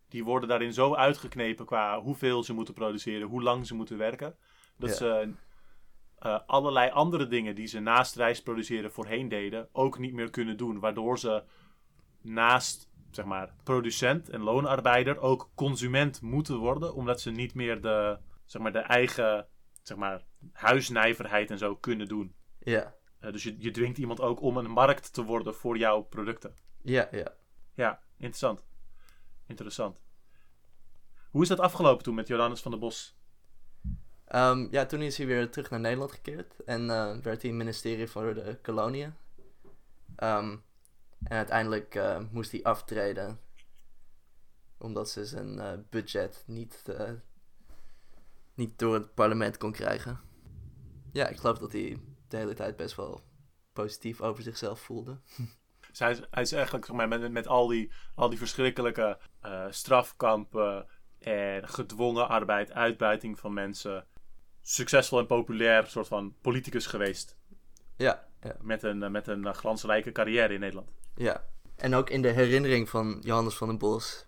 [0.08, 4.36] die worden daarin zo uitgeknepen qua hoeveel ze moeten produceren, hoe lang ze moeten werken,
[4.78, 4.96] dat Ja.
[4.96, 5.34] ze
[6.18, 10.58] eh, allerlei andere dingen die ze naast rijst produceren voorheen deden, ook niet meer kunnen
[10.58, 10.80] doen.
[10.80, 11.44] Waardoor ze
[12.22, 18.18] naast zeg maar, producent en loonarbeider ook consument moeten worden, omdat ze niet meer de,
[18.46, 19.48] zeg maar, de eigen
[19.82, 22.36] zeg maar, huisnijverheid en zo kunnen doen.
[22.60, 26.02] ja, Eh, dus je, je dwingt iemand ook om een markt te worden voor jouw
[26.02, 26.54] producten.
[26.82, 27.34] ja, ja.
[27.74, 28.66] Ja, interessant.
[29.48, 30.02] Interessant.
[31.30, 33.16] Hoe is dat afgelopen toen met Johannes van der Bos?
[34.26, 38.08] Ehm, ja, toen is hij weer terug naar Nederland gekeerd en eh, werd hij ministerie
[38.08, 39.14] voor de koloniën.
[40.16, 40.58] Ehm,
[41.24, 43.40] en uiteindelijk eh, moest hij aftreden
[44.78, 47.12] omdat ze zijn eh, budget niet, eh,
[48.54, 50.20] niet door het parlement kon krijgen.
[51.12, 53.24] Ja, ik geloof dat hij de hele tijd best wel
[53.74, 55.20] positief over zichzelf voelde.
[55.90, 59.20] Dus hij, is, hij is eigenlijk zeg maar, met, met al, die, al die verschrikkelijke
[59.70, 60.88] strafkampen
[61.20, 64.08] en gedwongen arbeid, uitbuiting van mensen,
[64.62, 67.38] succesvol en populair soort van politicus geweest.
[67.96, 68.56] Ja, ja.
[68.62, 70.92] Met een, met een glansrijke carrière in Nederland.
[71.16, 71.46] Ja,
[71.76, 74.26] en ook in de herinnering van Johannes van den Bos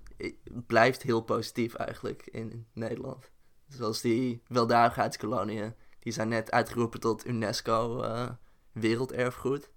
[0.67, 3.31] blijft heel positief eigenlijk in Nederland.
[3.67, 8.29] Zoals die weldadigheidskolonieën, die zijn net uitgeroepen tot UNESCO eh,
[8.71, 9.71] werelderfgoed.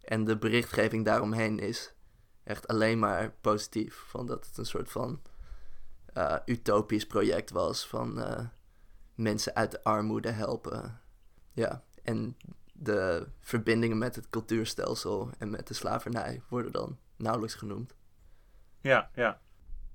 [0.00, 1.94] En de berichtgeving daaromheen is
[2.44, 4.04] echt alleen maar positief.
[4.06, 5.22] Van dat het een soort van
[6.12, 8.46] eh, utopisch project was van eh,
[9.14, 11.00] mensen uit de armoede helpen.
[11.52, 12.36] Ja, en
[12.76, 17.94] de verbindingen met het cultuurstelsel en met de slavernij worden dan nauwelijks genoemd.
[18.80, 19.40] Ja, ja.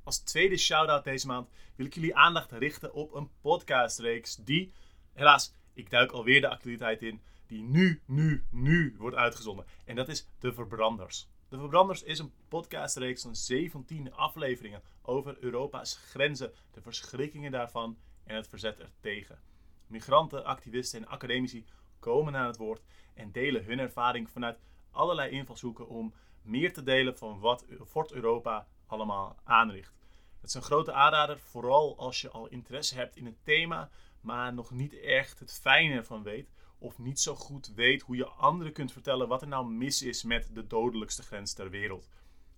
[0.03, 4.73] Als tweede shout-out deze maand wil ik jullie aandacht richten op een podcastreeks die,
[5.13, 9.65] helaas, ik duik alweer de actualiteit in, die nu, nu, nu wordt uitgezonden.
[9.85, 11.29] En dat is De Verbranders.
[11.49, 18.35] De Verbranders is een podcastreeks van 17 afleveringen over Europa's grenzen, de verschrikkingen daarvan en
[18.35, 19.39] het verzet ertegen.
[19.87, 21.65] Migranten, activisten en academici
[21.99, 22.81] komen aan het woord
[23.13, 24.59] en delen hun ervaring vanuit
[24.91, 29.93] allerlei invalshoeken om meer te delen van wat Fort Europa allemaal aanricht.
[30.39, 33.89] Het is een grote aanrader, vooral als je al interesse hebt in het thema,
[34.21, 38.25] maar nog niet echt het fijne ervan weet, of niet zo goed weet hoe je
[38.27, 42.09] anderen kunt vertellen wat er nou mis is met de dodelijkste grens ter wereld.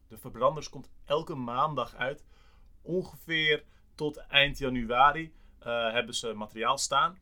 [0.08, 2.24] De Verbranders komt elke maandag uit,
[2.82, 3.64] ongeveer
[3.96, 7.20] tot eind januari eh, hebben ze materiaal staan.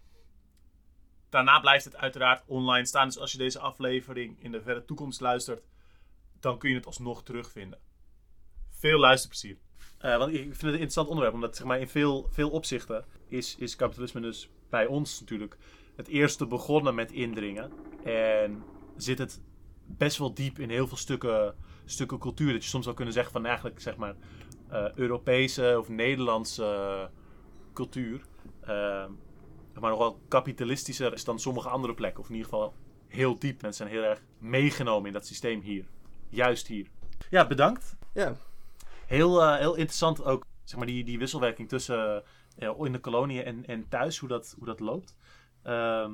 [1.29, 5.21] Daarna blijft het uiteraard online staan, dus als je deze aflevering in de verre toekomst
[5.21, 5.63] luistert,
[6.39, 7.79] dan kun je het alsnog terugvinden.
[8.69, 9.57] Veel luisterplezier.
[9.97, 13.05] Eh, want ik vind het een interessant onderwerp, omdat zeg maar, in veel, veel opzichten
[13.27, 15.57] is, is kapitalisme dus bij ons natuurlijk
[15.95, 17.71] het eerste begonnen met indringen.
[18.03, 18.63] En
[18.97, 19.41] zit het
[19.85, 21.55] best wel diep in heel veel stukken,
[21.85, 22.53] stukken cultuur.
[22.53, 24.15] Dat je soms zou kunnen zeggen van eigenlijk zeg maar
[24.69, 27.17] eh, Europese of Nederlandse eh,
[27.73, 28.21] cultuur.
[29.81, 32.19] Maar nog wel kapitalistischer is dan sommige andere plekken.
[32.19, 32.73] Of in ieder geval
[33.07, 33.61] heel diep.
[33.61, 35.85] Mensen zijn heel erg meegenomen in dat systeem hier.
[36.29, 36.87] Juist hier.
[37.29, 37.97] Ja, bedankt.
[38.13, 38.35] Ja,
[39.09, 42.23] Heel, eh, heel interessant ook, zeg maar, die, die wisselwerking tussen
[42.57, 45.15] eh, in de koloniën en, en thuis, hoe dat, hoe dat loopt.
[45.63, 46.13] Ehm,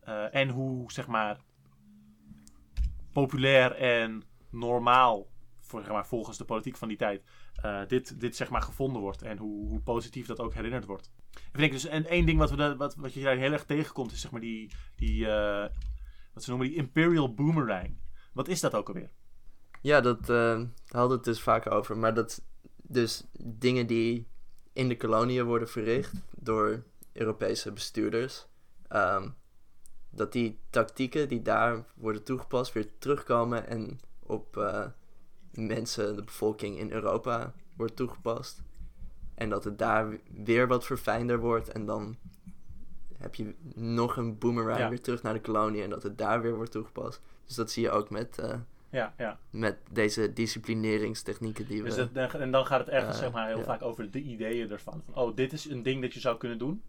[0.00, 1.40] eh, en hoe, zeg maar,
[3.12, 5.26] populair en normaal,
[5.60, 7.22] voor, zeg maar, volgens de politiek van die tijd,
[7.88, 9.22] dit, dit, zeg maar, gevonden wordt.
[9.22, 11.10] En hoe, hoe positief dat ook herinnerd wordt.
[11.52, 13.64] Ik denk dus, en één ding wat, we, da- wat, wat je daar heel erg
[13.64, 15.68] tegenkomt, is zeg maar die, die eh,
[16.32, 17.96] wat ze noemen die Imperial Boomerang.
[18.32, 19.10] Wat is dat ook alweer?
[19.82, 21.96] ja dat daar hadden het dus vaak over.
[21.96, 22.42] Maar dat
[22.82, 24.26] dus dingen die
[24.72, 26.82] in de koloniën worden verricht door
[27.12, 28.46] Europese bestuurders.
[28.88, 29.28] ehm,
[30.10, 34.86] dat die tactieken die daar worden toegepast weer terugkomen en op eh,
[35.50, 38.62] mensen, de bevolking in Europa wordt toegepast.
[39.36, 42.16] En dat het daar weer wat verfijnder wordt en dan
[43.18, 44.88] heb je nog een boomerang Ja.
[44.88, 47.22] weer terug naar de kolonie en dat het daar weer wordt toegepast.
[47.44, 48.58] Dus dat zie je ook met, eh,
[48.90, 49.38] Ja, ja.
[49.50, 51.88] met deze disciplineringstechnieken die we...
[51.94, 53.64] Dus dat, en dan gaat het ergens Eh, zeg maar, heel ja.
[53.64, 55.02] vaak over de ideeën ervan.
[55.04, 56.82] Van, oh, dit is een ding dat je zou kunnen doen.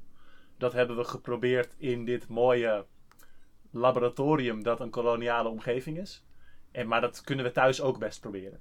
[0.58, 2.86] dat hebben we geprobeerd in dit mooie
[3.72, 6.26] laboratorium dat een koloniale omgeving is.
[6.72, 8.60] En, maar dat kunnen we thuis ook best proberen.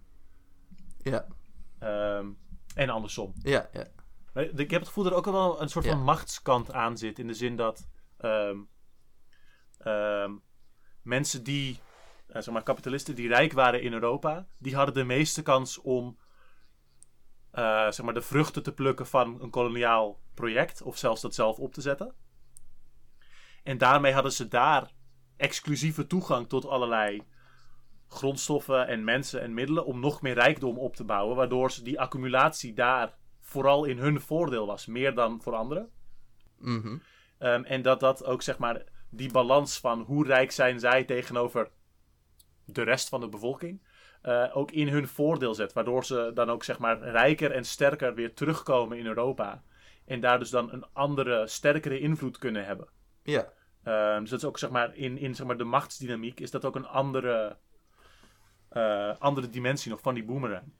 [1.02, 1.26] Ja,
[1.78, 2.26] Ehm,
[2.76, 3.32] en andersom.
[3.42, 3.86] ja, ja.
[4.56, 5.90] Ik heb het gevoel dat er ook wel een soort Ja.
[5.90, 7.18] van machtskant aan zit.
[7.18, 7.86] In de zin dat
[8.18, 8.58] ehm,
[9.78, 10.32] ehm,
[11.02, 11.80] mensen die,
[12.26, 16.18] eh, zeg maar, kapitalisten die rijk waren in Europa, die hadden de meeste kans om
[17.50, 20.82] eh, zeg maar, de vruchten te plukken van een koloniaal project.
[20.82, 22.14] Of zelfs dat zelf op te zetten.
[23.62, 24.90] En daarmee hadden ze daar
[25.36, 27.22] exclusieve toegang tot allerlei
[28.08, 31.36] grondstoffen en mensen en middelen om nog meer rijkdom op te bouwen.
[31.36, 35.90] Waardoor ze die accumulatie daar vooral in hun voordeel was, meer dan voor anderen.
[36.58, 36.96] Mhm.
[37.38, 41.70] Ehm, en dat dat ook zeg maar die balans van hoe rijk zijn zij tegenover
[42.64, 43.84] de rest van de bevolking
[44.22, 45.72] eh, ook in hun voordeel zet.
[45.72, 49.62] Waardoor ze dan ook zeg maar rijker en sterker weer terugkomen in Europa.
[50.04, 52.88] En daar dus dan een andere, sterkere invloed kunnen hebben.
[53.22, 53.52] Ja,
[53.86, 56.64] Ehm, dus dat is ook zeg maar in, in zeg maar, de machtsdynamiek is dat
[56.64, 57.56] ook een andere,
[58.76, 60.72] eh, andere dimensie nog van die boomerang.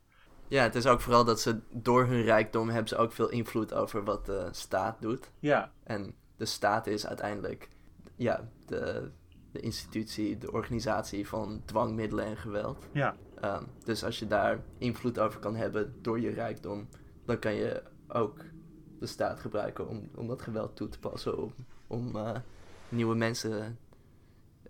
[0.49, 3.75] ja, het is ook vooral dat ze door hun rijkdom hebben ze ook veel invloed
[3.75, 5.31] over wat de staat doet.
[5.41, 7.69] Ja, En de staat is uiteindelijk
[8.17, 9.11] ja, de,
[9.53, 12.87] de institutie, de organisatie van dwangmiddelen en geweld.
[12.93, 16.89] ja, Ehm, dus als je daar invloed over kan hebben door je rijkdom,
[17.25, 18.45] dan kan je ook
[18.99, 21.39] de staat gebruiken om, om dat geweld toe te passen.
[21.39, 21.55] Om,
[21.87, 22.37] om eh,
[22.89, 23.79] nieuwe mensen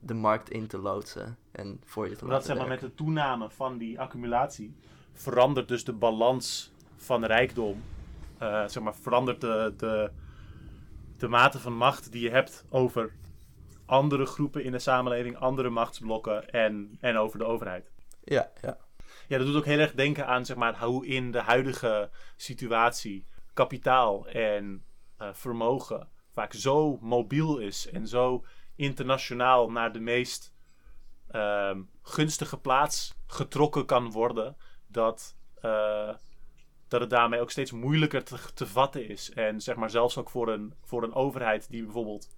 [0.00, 2.94] de markt in te loodsen en voor je te dat laten zeg maar met de
[2.94, 4.74] toename van die accumulatie
[5.12, 7.82] verandert dus de balans van rijkdom.
[8.38, 10.10] Eh, zeg maar verandert de, de,
[11.18, 13.12] de mate van macht die je hebt over
[13.86, 17.90] andere groepen in de samenleving, andere machtsblokken en, en over de overheid.
[18.24, 18.76] Ja, ja.
[19.28, 23.24] Ja, dat doet ook heel erg denken aan zeg maar, hoe in de huidige situatie
[23.54, 24.84] kapitaal en
[25.16, 28.44] eh, vermogen vaak zo mobiel is en zo
[28.76, 30.54] internationaal naar de meest
[31.28, 34.56] ehm, gunstige plaats getrokken kan worden,
[34.86, 36.14] dat, eh,
[36.88, 39.30] dat het daarmee ook steeds moeilijker te, te vatten is.
[39.30, 42.28] En zeg maar zelfs ook voor een, voor een overheid die bijvoorbeeld,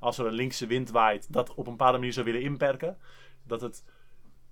[0.00, 2.98] als er een linkse wind waait, dat op een bepaalde manier zou willen inperken,
[3.46, 3.84] dat het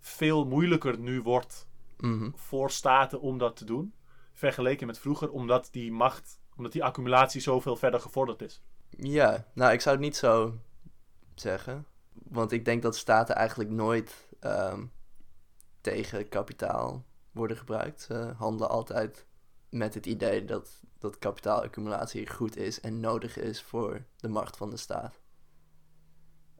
[0.01, 2.31] veel moeilijker nu wordt Mhm.
[2.35, 3.95] voor staten om dat te doen.
[4.33, 8.63] Vergeleken met vroeger, omdat die macht, omdat die accumulatie zoveel verder gevorderd is.
[8.91, 10.55] Ja, nou, ik zou het niet zo
[11.41, 11.87] zeggen.
[12.13, 14.85] Want ik denk dat staten eigenlijk nooit ehm,
[15.81, 18.01] tegen kapitaal worden gebruikt.
[18.01, 19.27] Ze handelen altijd
[19.69, 24.71] met het idee dat, dat kapitaalaccumulatie goed is en nodig is voor de macht van
[24.71, 25.21] de staat.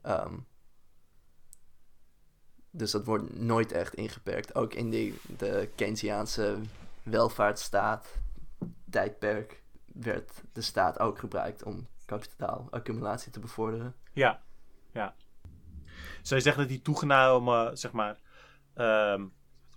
[0.01, 0.37] Ehm,
[2.69, 4.55] dus dat wordt nooit echt ingeperkt.
[4.55, 4.89] Ook in
[5.37, 6.57] de Keynesiaanse
[7.03, 8.07] welvaartsstaat
[8.89, 13.95] tijdperk werd de staat ook gebruikt om kapitaalaccumulatie te bevorderen.
[14.13, 14.41] Ja,
[14.93, 15.15] ja.
[16.21, 18.19] Je zeggen dat die toegenomen, zeg maar,
[18.73, 19.25] ehm,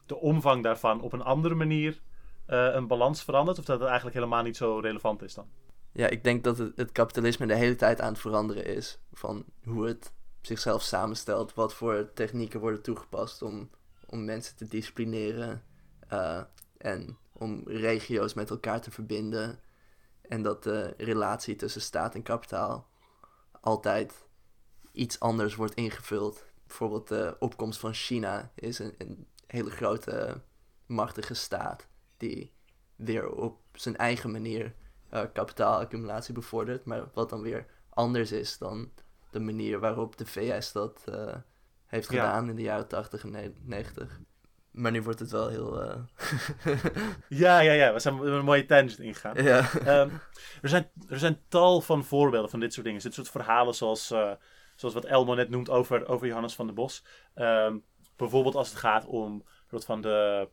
[0.06, 2.00] de omvang daarvan op een andere manier
[2.46, 3.58] eh, een balans verandert?
[3.58, 5.48] Of dat het eigenlijk helemaal niet zo relevant is dan?
[5.92, 8.98] Ja, ik denk dat het, het kapitalisme de hele tijd aan het veranderen is.
[9.12, 13.70] Van hoe het zichzelf samenstelt, wat voor technieken worden toegepast om,
[14.06, 15.64] om mensen te disciplineren
[16.08, 16.40] eh,
[16.78, 19.60] en om regio's met elkaar te verbinden.
[20.28, 22.88] En dat de relatie tussen staat en kapitaal
[23.60, 24.28] altijd
[24.92, 26.44] iets anders wordt ingevuld.
[26.66, 30.40] Bijvoorbeeld de opkomst van China is een, een hele grote,
[30.86, 32.52] machtige staat die
[32.96, 34.74] weer op zijn eigen manier
[35.08, 38.90] eh, kapitaalaccumulatie bevordert, maar wat dan weer anders is dan
[39.30, 41.34] de manier waarop de VS dat eh,
[41.86, 42.24] heeft Ja.
[42.24, 44.20] gedaan in de jaren 80 en ne- 90.
[44.70, 45.82] Maar nu wordt het wel heel.
[45.82, 45.96] eh,
[47.28, 47.92] Ja, ja, ja.
[47.92, 49.42] We zijn een mooie tangent ingegaan.
[49.42, 49.72] ja.
[49.72, 50.10] Ehm,
[50.62, 53.02] er, zijn, er zijn tal van voorbeelden van dit soort dingen.
[53.02, 54.32] Dit soort verhalen zoals, eh,
[54.80, 57.04] zoals wat Elmo net noemt over, over Johannes van der Bos.
[57.34, 57.78] Ehm,
[58.16, 60.48] bijvoorbeeld als het gaat om soort van de,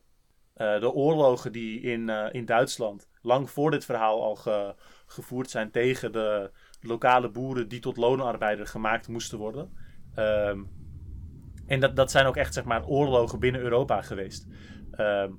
[0.54, 4.74] eh, de oorlogen die in, eh, in Duitsland lang voor dit verhaal al ge-
[5.06, 6.50] gevoerd zijn tegen de
[6.80, 9.72] lokale boeren die tot loonarbeider gemaakt moesten worden.
[10.14, 10.62] Ehm,
[11.66, 14.46] en dat, dat zijn ook echt zeg maar oorlogen binnen Europa geweest.
[14.90, 15.32] Ehm,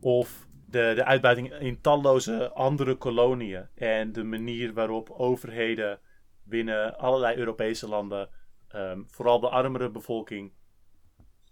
[0.00, 3.68] of de, de uitbuiting in talloze andere koloniën.
[3.74, 6.00] En de manier waarop overheden
[6.46, 8.28] binnen allerlei Europese landen,
[8.68, 10.52] ehm, vooral de armere bevolking,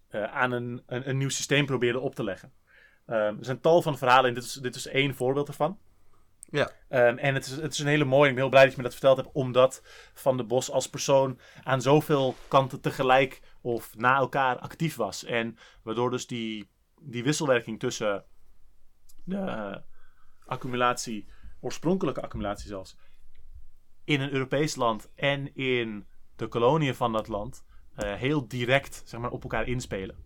[0.09, 2.53] eh, aan een, een, een nieuw systeem probeerden op te leggen.
[3.07, 5.78] Ehm, er zijn tal van verhalen en dit is, dit is één voorbeeld ervan.
[6.51, 6.70] Ja.
[6.88, 8.76] Ehm, en het is, het is een hele mooie, ik ben heel blij dat je
[8.76, 9.82] me dat verteld hebt, omdat
[10.14, 15.24] Van de Bos als persoon aan zoveel kanten tegelijk of na elkaar actief was.
[15.24, 16.70] En waardoor dus die,
[17.01, 18.24] die wisselwerking tussen
[19.24, 19.76] de eh,
[20.47, 21.28] accumulatie,
[21.61, 22.97] oorspronkelijke accumulatie zelfs,
[24.05, 29.20] in een Europees land en in de koloniën van dat land eh, heel direct zeg
[29.20, 30.16] maar, op elkaar inspelen.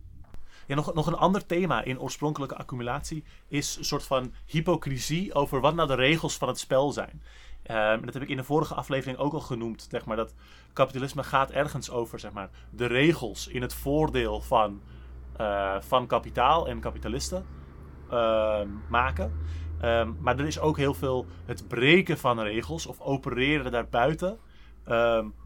[0.67, 5.59] Ja, nog, nog een ander thema in oorspronkelijke accumulatie is een soort van hypocrisie over
[5.59, 7.21] wat nou de regels van het spel zijn.
[7.63, 9.87] Ehm, dat heb ik in de vorige aflevering ook al genoemd.
[9.89, 10.33] Zeg maar, dat
[10.73, 14.81] kapitalisme gaat ergens over zeg maar, de regels in het voordeel van,
[15.37, 17.45] eh, van kapitaal en kapitalisten
[18.09, 19.33] ehm, maken.
[19.81, 24.39] Ehm, maar er is ook heel veel het breken van regels of opereren daarbuiten.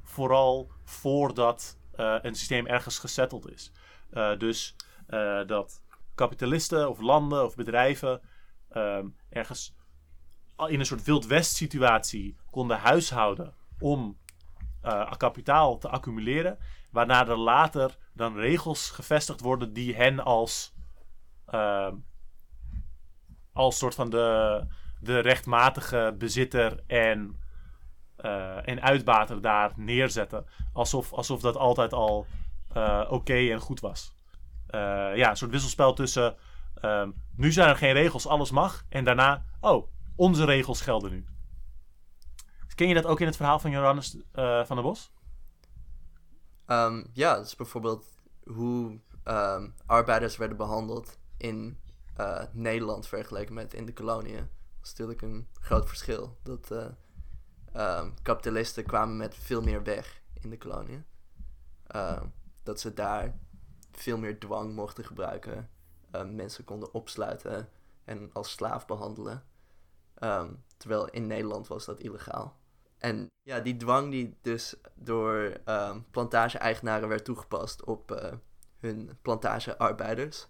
[0.03, 3.71] vooral voordat uh, een systeem ergens gesetteld is.
[4.13, 4.75] Uh, dus
[5.09, 5.83] uh, dat
[6.15, 8.21] kapitalisten of landen of bedrijven
[8.75, 9.75] um, ergens
[10.67, 14.17] in een soort Wild West situatie konden huishouden om
[15.17, 16.57] kapitaal te accumuleren.
[16.91, 20.73] Waarna er later dan regels gevestigd worden die hen als,
[21.45, 21.95] ehm,
[23.53, 24.61] als soort van de,
[24.99, 27.41] de rechtmatige bezitter en
[28.25, 30.45] uh, en uitbater daar neerzetten.
[30.73, 32.27] Alsof, alsof dat altijd al
[32.77, 34.13] uh, oké en goed was.
[34.69, 34.79] Uh,
[35.15, 36.35] ja, een soort wisselspel tussen.
[36.75, 38.85] Ehm, nu zijn er geen regels, alles mag.
[38.89, 41.25] En daarna, oh, onze regels gelden nu.
[42.75, 45.11] Ken je dat ook in het verhaal van Johannes van der Bos?
[46.67, 48.05] Um, ja, dat is bijvoorbeeld
[48.43, 51.79] hoe um, arbeiders werden behandeld in
[52.51, 54.35] Nederland vergeleken met in de koloniën.
[54.35, 56.37] Dat is natuurlijk een groot verschil.
[56.43, 56.71] Dat
[57.75, 61.05] um, kapitalisten kwamen met veel meer weg in de koloniën.
[61.95, 62.21] Uh,
[62.63, 63.39] dat ze daar
[63.91, 65.69] veel meer dwang mochten gebruiken.
[66.15, 67.69] Uh, mensen konden opsluiten
[68.03, 69.43] en als slaaf behandelen.
[70.77, 72.61] Terwijl in Nederland was dat illegaal.
[72.97, 78.31] En ja, die dwang die dus door um, plantage-eigenaren werd toegepast op uh,
[78.77, 80.47] hun plantagearbeiders,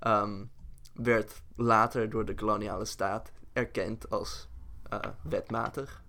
[0.00, 0.52] um,
[0.96, 4.48] werd later door de koloniale staat erkend als
[4.92, 6.04] uh, wetmatig.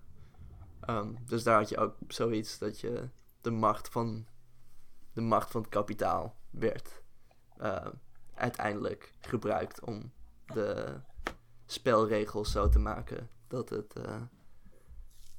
[0.89, 3.09] Um, dus daar had je ook zoiets dat je
[3.41, 4.25] de macht van,
[5.13, 7.01] de macht van het kapitaal werd
[7.61, 7.85] uh,
[8.33, 10.11] uiteindelijk gebruikt om
[10.45, 10.99] de
[11.65, 14.21] spelregels zo te maken dat, het, uh,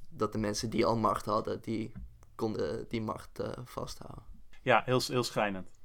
[0.09, 1.91] dat de mensen die al macht hadden, die
[2.35, 4.23] konden die macht vasthouden.
[4.61, 5.78] Ja, heel, heel schrijnend.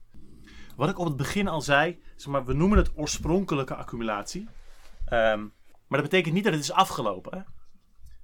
[0.77, 4.49] Wat ik op het begin al zei, zeg maar, we noemen het oorspronkelijke accumulatie.
[5.13, 5.53] Um,
[5.87, 7.47] maar dat betekent niet dat het is afgelopen.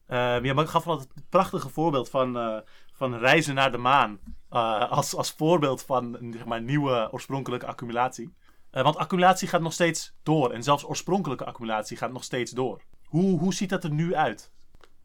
[0.07, 2.59] Maar ik gaf al het prachtige voorbeeld van, uh,
[2.93, 4.19] van reizen naar de maan.
[4.51, 8.35] Uh, als, als voorbeeld van zeg maar, nieuwe oorspronkelijke accumulatie.
[8.71, 10.51] want accumulatie gaat nog steeds door.
[10.53, 12.83] En zelfs oorspronkelijke accumulatie gaat nog steeds door.
[13.05, 14.51] Hoe, hoe ziet dat er nu uit?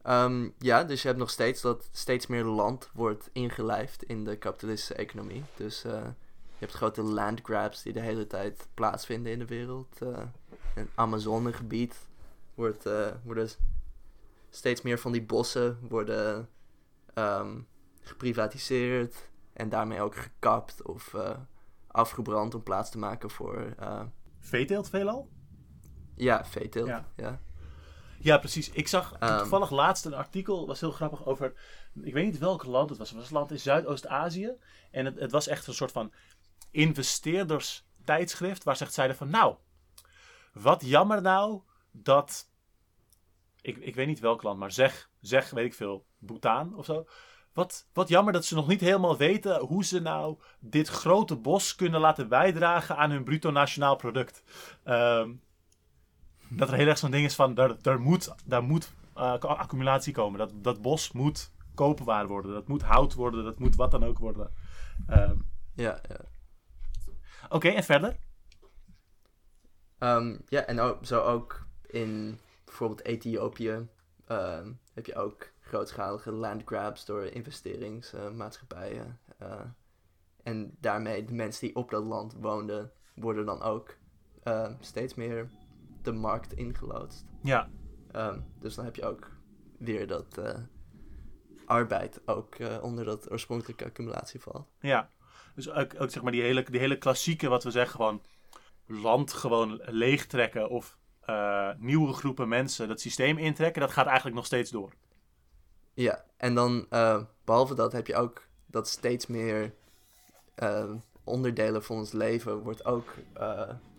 [0.02, 4.36] Um, ja, dus je hebt nog steeds dat steeds meer land wordt ingelijfd in de
[4.36, 5.42] kapitalistische economie.
[5.56, 5.84] Dus
[6.58, 10.00] hebt grote land grabs die de hele tijd plaatsvinden in de wereld.
[10.74, 12.06] een Amazonegebied
[12.54, 12.88] wordt,
[13.24, 13.48] worden
[14.50, 16.48] steeds meer van die bossen worden
[17.14, 17.66] um,
[18.00, 21.30] geprivatiseerd en daarmee ook gekapt of uh,
[21.86, 23.74] afgebrand om plaats te maken voor.
[23.80, 24.02] Uh,
[24.38, 25.28] veeteelt veelal?
[26.14, 26.86] Ja, veeteelt.
[26.86, 27.08] Ja.
[27.16, 27.40] ja.
[28.18, 28.70] Ja, precies.
[28.70, 31.52] Ik zag um, toevallig laatst een artikel, was heel grappig over,
[32.02, 33.08] ik weet niet welk land het was.
[33.10, 34.52] Het was een land in Zuidoost-Azië.
[34.90, 36.12] En het, het, was echt een soort van
[36.76, 39.54] investeerders tijdschrift, waar ze echt zeiden van, nou,
[40.52, 41.60] wat jammer nou
[41.90, 42.50] dat
[43.60, 47.06] ik, ik weet niet welk land, maar zeg, zeg, weet ik veel, Bhutan of zo.
[47.52, 51.74] Wat, wat jammer dat ze nog niet helemaal weten hoe ze nou dit grote bos
[51.74, 54.42] kunnen laten bijdragen aan hun bruto nationaal product.
[54.84, 55.42] Um,
[56.48, 60.12] dat er heel erg zo'n ding is van, daar, daar moet, daar moet uh, accumulatie
[60.12, 60.38] komen.
[60.38, 62.52] Dat, dat bos moet koopwaar worden.
[62.52, 63.44] Dat moet hout worden.
[63.44, 64.52] Dat moet wat dan ook worden.
[65.10, 66.20] Um, ja, ja.
[67.46, 68.16] Oké, okay, en verder?
[69.98, 73.88] Um, ja, en ook, zo ook in bijvoorbeeld Ethiopië
[74.28, 79.20] uh, heb je ook grootschalige landgrabs door investeringsmaatschappijen.
[79.42, 79.60] Uh,
[80.42, 83.96] en daarmee de mensen die op dat land woonden, worden dan ook
[84.44, 85.50] uh, steeds meer
[86.02, 87.24] de markt ingeloodst.
[87.42, 87.70] Ja.
[88.12, 89.30] Um, dus dan heb je ook
[89.78, 90.54] weer dat uh,
[91.64, 94.68] arbeid ook onder dat oorspronkelijke accumulatie valt.
[94.80, 95.10] Ja,
[95.56, 98.22] dus ook, ook zeg maar die hele, die hele klassieke, wat we zeggen, gewoon
[98.86, 104.46] land gewoon leegtrekken of uh, nieuwe groepen mensen dat systeem intrekken, dat gaat eigenlijk nog
[104.46, 104.92] steeds door.
[105.94, 109.74] Ja, en dan uh, behalve dat heb je ook dat steeds meer
[110.62, 110.94] uh,
[111.24, 113.14] onderdelen van ons leven wordt ook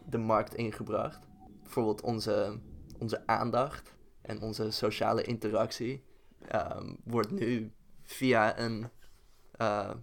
[0.05, 1.27] de markt ingebracht.
[1.63, 2.59] Bijvoorbeeld onze,
[2.99, 6.03] onze aandacht en onze sociale interactie
[6.55, 7.71] um, wordt nu
[8.03, 8.89] via een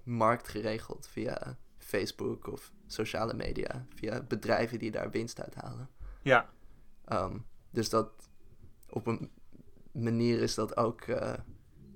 [0.05, 5.88] markt geregeld, via Facebook of sociale media, via bedrijven die daar winst uithalen.
[6.22, 6.50] Ja.
[7.09, 8.28] Um, dus dat
[8.90, 9.30] op een
[9.92, 11.32] manier is dat ook uh,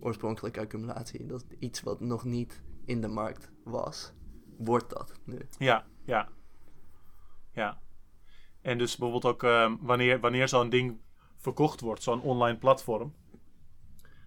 [0.00, 1.26] oorspronkelijke accumulatie.
[1.26, 4.12] Dat iets wat nog niet in de markt was.
[4.56, 5.48] Wordt dat nu?
[5.58, 6.28] Ja, ja.
[7.52, 7.80] Ja.
[8.60, 11.00] En dus bijvoorbeeld ook ehm, wanneer, wanneer zo'n ding
[11.36, 13.14] verkocht wordt, zo'n online platform.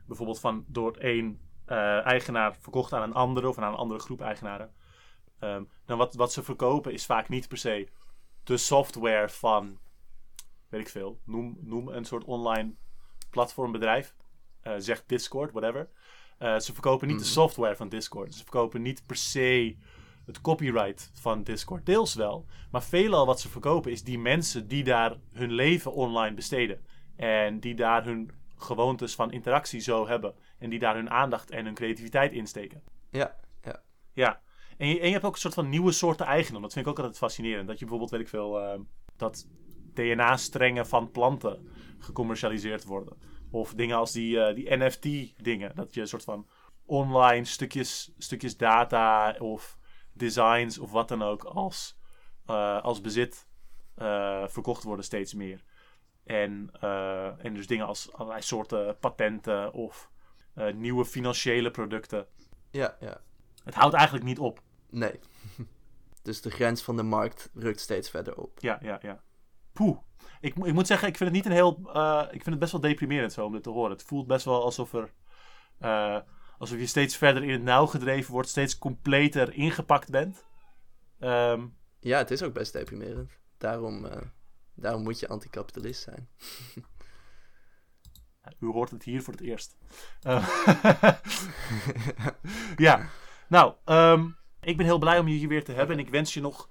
[0.05, 1.39] Bijvoorbeeld van door één
[1.71, 4.71] eh, eigenaar verkocht aan een andere of aan een andere groep eigenaren.
[5.39, 7.87] Ehm, dan wat, wat ze verkopen is vaak niet per se
[8.43, 9.79] de software van,
[10.69, 12.73] weet ik veel, noem, noem een soort online
[13.29, 14.15] platformbedrijf.
[14.61, 15.89] Eh, zeg Discord, whatever.
[16.37, 17.33] Eh, ze verkopen niet de Mhm.
[17.33, 18.33] software van Discord.
[18.33, 19.75] Ze verkopen niet per se
[20.25, 21.85] het copyright van Discord.
[21.85, 22.45] Deels wel.
[22.71, 26.85] Maar veelal wat ze verkopen is die mensen die daar hun leven online besteden.
[27.15, 30.35] En die daar hun gewoontes van interactie zo hebben.
[30.61, 32.83] En die daar hun aandacht en hun creativiteit insteken.
[33.09, 33.81] Ja, ja.
[34.13, 34.41] Ja.
[34.77, 36.61] En je, en je hebt ook een soort van nieuwe soorten eigendom.
[36.61, 37.67] Dat vind ik ook altijd fascinerend.
[37.67, 38.79] Dat je bijvoorbeeld, weet ik veel, eh,
[39.17, 39.47] dat
[39.93, 43.17] DNA-strengen van planten gecommercialiseerd worden.
[43.51, 45.75] Of dingen als die, eh, die NFT-dingen.
[45.75, 46.47] Dat je een soort van
[46.85, 49.77] online stukjes, stukjes data of
[50.13, 51.97] designs of wat dan ook als,
[52.45, 53.49] eh, als bezit
[54.47, 55.63] verkocht worden steeds meer.
[56.23, 56.71] En,
[57.37, 60.11] en dus dingen als allerlei soorten patenten of
[60.53, 62.27] eh, nieuwe financiële producten.
[62.71, 63.21] Ja, ja.
[63.63, 64.61] Het houdt eigenlijk niet op.
[64.89, 65.19] Nee.
[66.23, 68.59] dus de grens van de markt rukt steeds verder op.
[68.59, 69.23] Ja, ja, ja.
[69.73, 69.97] Poeh.
[70.41, 71.79] Ik, ik moet zeggen, ik vind het niet een heel.
[71.93, 73.91] eh, ik vind het best wel deprimerend zo om dit te horen.
[73.91, 75.13] Het voelt best wel alsof er.
[75.77, 76.19] eh,
[76.57, 80.45] alsof je steeds verder in het nauw gedreven wordt, steeds completer ingepakt bent.
[81.19, 81.67] Ehm,
[81.99, 83.31] Ja, het is ook best deprimerend.
[83.57, 84.07] Daarom,
[84.73, 86.29] daarom moet je anticapitalist zijn.
[88.59, 89.77] u hoort het hier voor het eerst.
[90.21, 90.47] Eh,
[92.87, 93.09] ja,
[93.47, 94.27] nou, ehm,
[94.61, 95.97] ik ben heel blij om je hier weer te hebben.
[95.97, 96.69] En ik wens je nog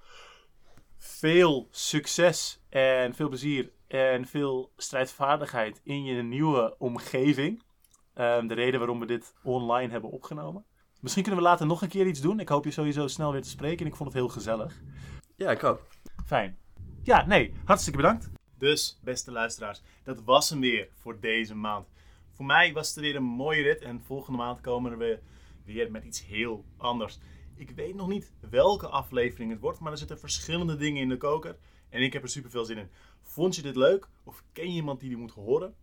[0.96, 7.62] veel succes en veel plezier en veel strijdvaardigheid in je nieuwe omgeving.
[8.14, 10.64] Ehm, de reden waarom we dit online hebben opgenomen.
[11.00, 12.40] Misschien kunnen we later nog een keer iets doen.
[12.40, 13.78] Ik hoop je sowieso snel weer te spreken.
[13.78, 14.80] En ik vond het heel gezellig.
[15.36, 15.86] Ja, ik ook.
[16.26, 16.58] Fijn.
[17.02, 18.39] Ja, nee, hartstikke bedankt.
[18.60, 21.88] Dus, beste luisteraars, dat was hem weer voor deze maand.
[22.30, 25.18] Voor mij was het weer een mooie rit en volgende maand komen we
[25.64, 27.18] weer met iets heel anders.
[27.54, 31.16] Ik weet nog niet welke aflevering het wordt, maar er zitten verschillende dingen in de
[31.16, 31.56] koker
[31.88, 32.90] en ik heb er super veel zin in.
[33.22, 35.74] Vond je dit leuk of ken je iemand die dit moet horen?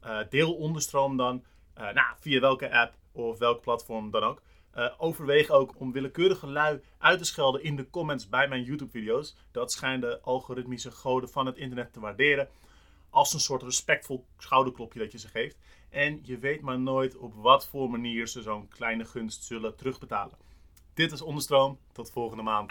[0.00, 1.44] Eh, deel onderstroom dan,
[1.74, 4.42] eh, nou, via welke app of welk platform dan ook.
[4.74, 9.36] Eh, overweeg ook om willekeurige lui uit te schelden in de comments bij mijn YouTube-video's.
[9.50, 12.48] Dat schijnen de algoritmische goden van het internet te waarderen.
[13.10, 15.56] Als een soort respectvol schouderklopje dat je ze geeft.
[15.90, 20.38] En je weet maar nooit op wat voor manier ze zo'n kleine gunst zullen terugbetalen.
[20.94, 21.78] Dit is Onderstroom.
[21.92, 22.70] Tot volgende maand.